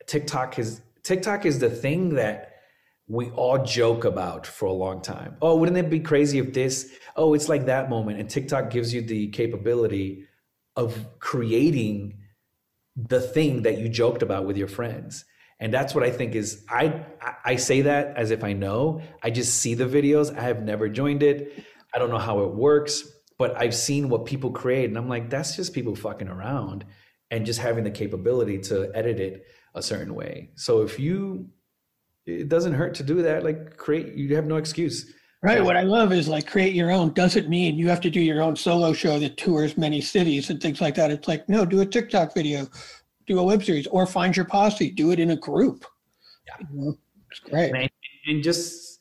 [0.08, 2.54] tiktok is tiktok is the thing that
[3.08, 6.92] we all joke about for a long time oh wouldn't it be crazy if this
[7.16, 10.26] oh it's like that moment and tiktok gives you the capability
[10.76, 12.18] of creating
[12.98, 15.24] the thing that you joked about with your friends
[15.60, 17.06] and that's what i think is i
[17.46, 20.90] i say that as if i know i just see the videos i have never
[20.90, 24.98] joined it i don't know how it works but I've seen what people create, and
[24.98, 26.86] I'm like, that's just people fucking around
[27.30, 29.46] and just having the capability to edit it
[29.76, 30.52] a certain way.
[30.56, 31.50] So if you,
[32.26, 33.44] it doesn't hurt to do that.
[33.44, 35.14] Like create, you have no excuse.
[35.44, 35.64] Right.
[35.64, 37.14] What I love is like create your own.
[37.14, 40.60] Doesn't mean you have to do your own solo show that tours many cities and
[40.60, 41.12] things like that.
[41.12, 42.68] It's like no, do a TikTok video,
[43.28, 44.90] do a web series, or find your posse.
[44.90, 45.86] Do it in a group.
[46.48, 46.98] Yeah, you know,
[47.30, 47.74] it's great.
[47.76, 47.90] And,
[48.26, 49.00] and just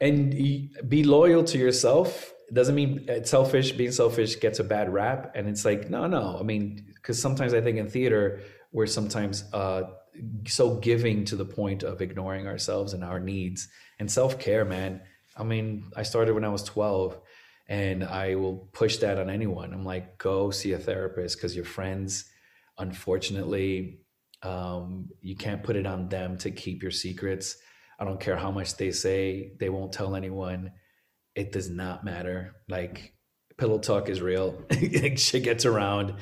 [0.00, 0.30] and
[0.88, 3.72] be loyal to yourself it doesn't mean it's selfish.
[3.72, 6.36] Being selfish gets a bad rap, and it's like no, no.
[6.38, 8.42] I mean, because sometimes I think in theater
[8.72, 9.84] we're sometimes uh,
[10.46, 13.68] so giving to the point of ignoring ourselves and our needs
[13.98, 14.64] and self care.
[14.64, 15.00] Man,
[15.36, 17.18] I mean, I started when I was twelve,
[17.68, 19.72] and I will push that on anyone.
[19.72, 22.24] I'm like, go see a therapist because your friends,
[22.78, 24.00] unfortunately,
[24.42, 27.56] um, you can't put it on them to keep your secrets.
[27.98, 30.72] I don't care how much they say; they won't tell anyone
[31.34, 32.54] it does not matter.
[32.68, 33.14] Like
[33.56, 34.62] pillow talk is real.
[35.16, 36.14] Shit gets around.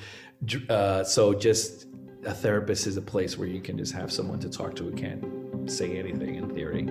[0.69, 1.87] Uh, so just
[2.25, 4.93] a therapist is a place where you can just have someone to talk to who
[4.93, 6.89] can't say anything in theory.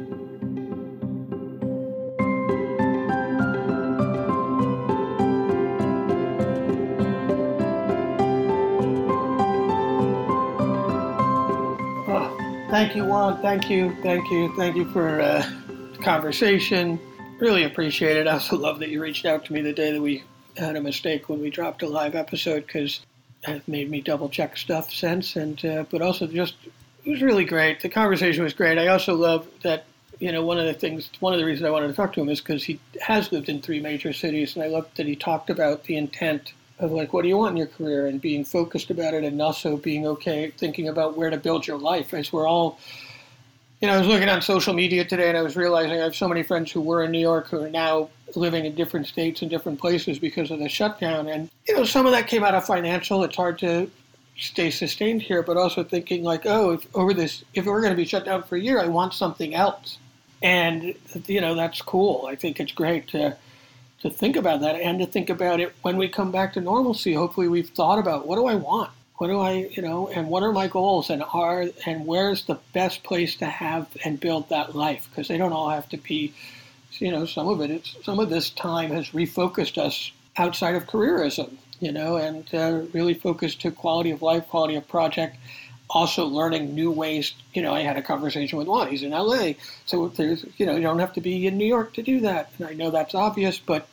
[12.92, 13.42] Thank you, Juan.
[13.42, 15.50] Thank you, thank you, thank you for uh,
[16.04, 17.00] conversation
[17.40, 18.28] really appreciate it.
[18.28, 20.24] I also love that you reached out to me the day that we
[20.58, 23.00] had a mistake when we dropped a live episode because
[23.48, 25.36] it made me double check stuff since.
[25.36, 26.56] And uh, but also just
[27.04, 27.82] it was really great.
[27.82, 28.78] The conversation was great.
[28.78, 29.86] I also love that
[30.20, 32.22] you know one of the things, one of the reasons I wanted to talk to
[32.22, 35.16] him is because he has lived in three major cities, and I love that he
[35.16, 38.44] talked about the intent of like what do you want in your career and being
[38.44, 42.34] focused about it, and also being okay thinking about where to build your life as
[42.34, 42.80] we're all
[43.82, 46.16] you know, I was looking on social media today and I was realizing I have
[46.16, 49.42] so many friends who were in New York who are now living in different states
[49.42, 51.28] and different places because of the shutdown.
[51.28, 53.24] And, you know, some of that came out of financial.
[53.24, 53.90] It's hard to
[54.38, 57.98] stay sustained here, but also thinking like, oh, if over this, if we're going to
[57.98, 59.98] be shut down for a year, I want something else.
[60.44, 60.94] And,
[61.26, 62.28] you know, that's cool.
[62.30, 63.36] I think it's great to,
[64.02, 67.14] to think about that and to think about it when we come back to normalcy.
[67.14, 68.92] Hopefully we've thought about what do I want?
[69.22, 72.58] what do I, you know, and what are my goals and are and where's the
[72.74, 75.08] best place to have and build that life?
[75.12, 76.34] Because they don't all have to be,
[76.94, 80.88] you know, some of it, it's, some of this time has refocused us outside of
[80.88, 85.38] careerism, you know, and uh, really focused to quality of life, quality of project,
[85.88, 87.36] also learning new ways.
[87.54, 88.88] You know, I had a conversation with Juan.
[88.88, 89.52] He's in LA,
[89.86, 92.50] so there's, you know, you don't have to be in New York to do that.
[92.58, 93.88] And I know that's obvious, but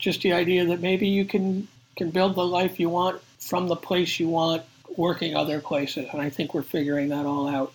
[0.00, 3.76] just the idea that maybe you can can build the life you want from the
[3.76, 4.62] place you want
[4.96, 6.08] working other places.
[6.12, 7.72] And I think we're figuring that all out.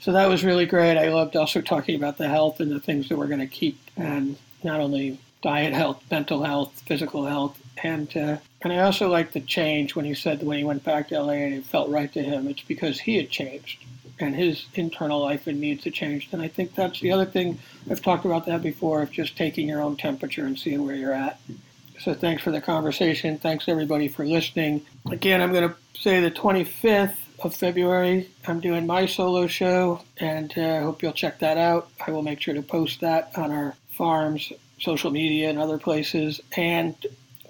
[0.00, 0.98] So that was really great.
[0.98, 3.78] I loved also talking about the health and the things that we're going to keep,
[3.96, 9.34] and not only diet health, mental health, physical health, and uh, and I also liked
[9.34, 12.12] the change when he said when he went back to LA and it felt right
[12.12, 12.48] to him.
[12.48, 13.84] It's because he had changed
[14.18, 16.32] and his internal life and needs had changed.
[16.32, 17.58] And I think that's the other thing
[17.90, 21.12] I've talked about that before of just taking your own temperature and seeing where you're
[21.12, 21.38] at.
[22.00, 23.38] So thanks for the conversation.
[23.38, 24.84] Thanks everybody for listening.
[25.10, 30.52] Again, I'm going to say the 25th of February, I'm doing my solo show, and
[30.56, 31.88] I uh, hope you'll check that out.
[32.06, 36.40] I will make sure to post that on our farms, social media, and other places.
[36.56, 36.94] And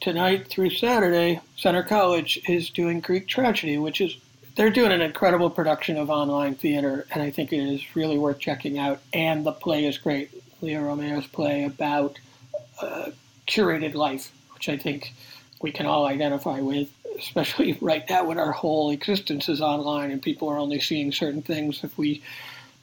[0.01, 4.17] tonight through Saturday, Centre College is doing Greek Tragedy, which is
[4.57, 8.39] they're doing an incredible production of online theater, and I think it is really worth
[8.39, 9.01] checking out.
[9.13, 10.31] And the play is great.
[10.63, 12.19] Leo Romeo's play about
[12.81, 13.11] uh,
[13.47, 15.13] curated life which I think
[15.61, 16.89] we can all identify with,
[17.19, 21.43] especially right now when our whole existence is online and people are only seeing certain
[21.43, 21.85] things.
[21.85, 22.23] If we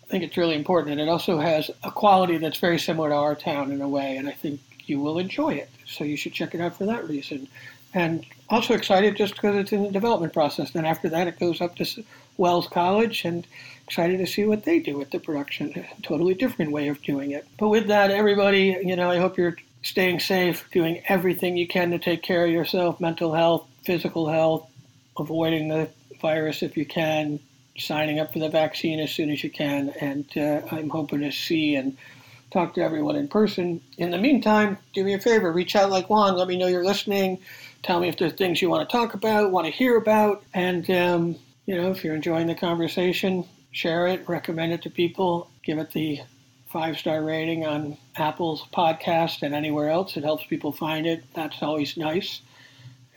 [0.03, 3.15] I think it's really important, and it also has a quality that's very similar to
[3.15, 5.71] our town in a way, and I think you will enjoy it.
[5.87, 7.47] So you should check it out for that reason.
[7.95, 10.71] And also excited just because it's in the development process.
[10.71, 12.03] Then after that, it goes up to
[12.37, 13.47] Wells College, and
[13.87, 15.73] excited to see what they do with the production.
[15.75, 17.47] A totally different way of doing it.
[17.57, 21.91] But with that, everybody, you know, I hope you're staying safe, doing everything you can
[21.91, 24.69] to take care of yourself, mental health, physical health,
[25.17, 25.89] avoiding the
[26.21, 27.39] virus if you can,
[27.77, 29.89] signing up for the vaccine as soon as you can.
[29.99, 31.97] And uh, I'm hoping to see and
[32.51, 33.81] talk to everyone in person.
[33.97, 36.85] In the meantime, do me a favor, reach out like Juan, let me know you're
[36.85, 37.39] listening.
[37.81, 40.89] Tell me if there's things you want to talk about, want to hear about, and
[40.89, 45.79] um, you know if you're enjoying the conversation, share it, recommend it to people, give
[45.79, 46.21] it the
[46.73, 50.17] five star rating on Apple's podcast and anywhere else.
[50.17, 51.23] It helps people find it.
[51.35, 52.41] That's always nice.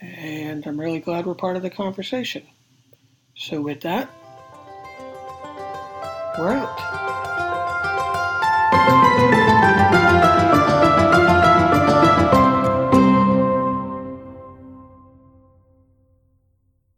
[0.02, 2.46] And I'm really glad we're part of the conversation.
[3.34, 4.11] So, with that,
[6.38, 7.36] we're out.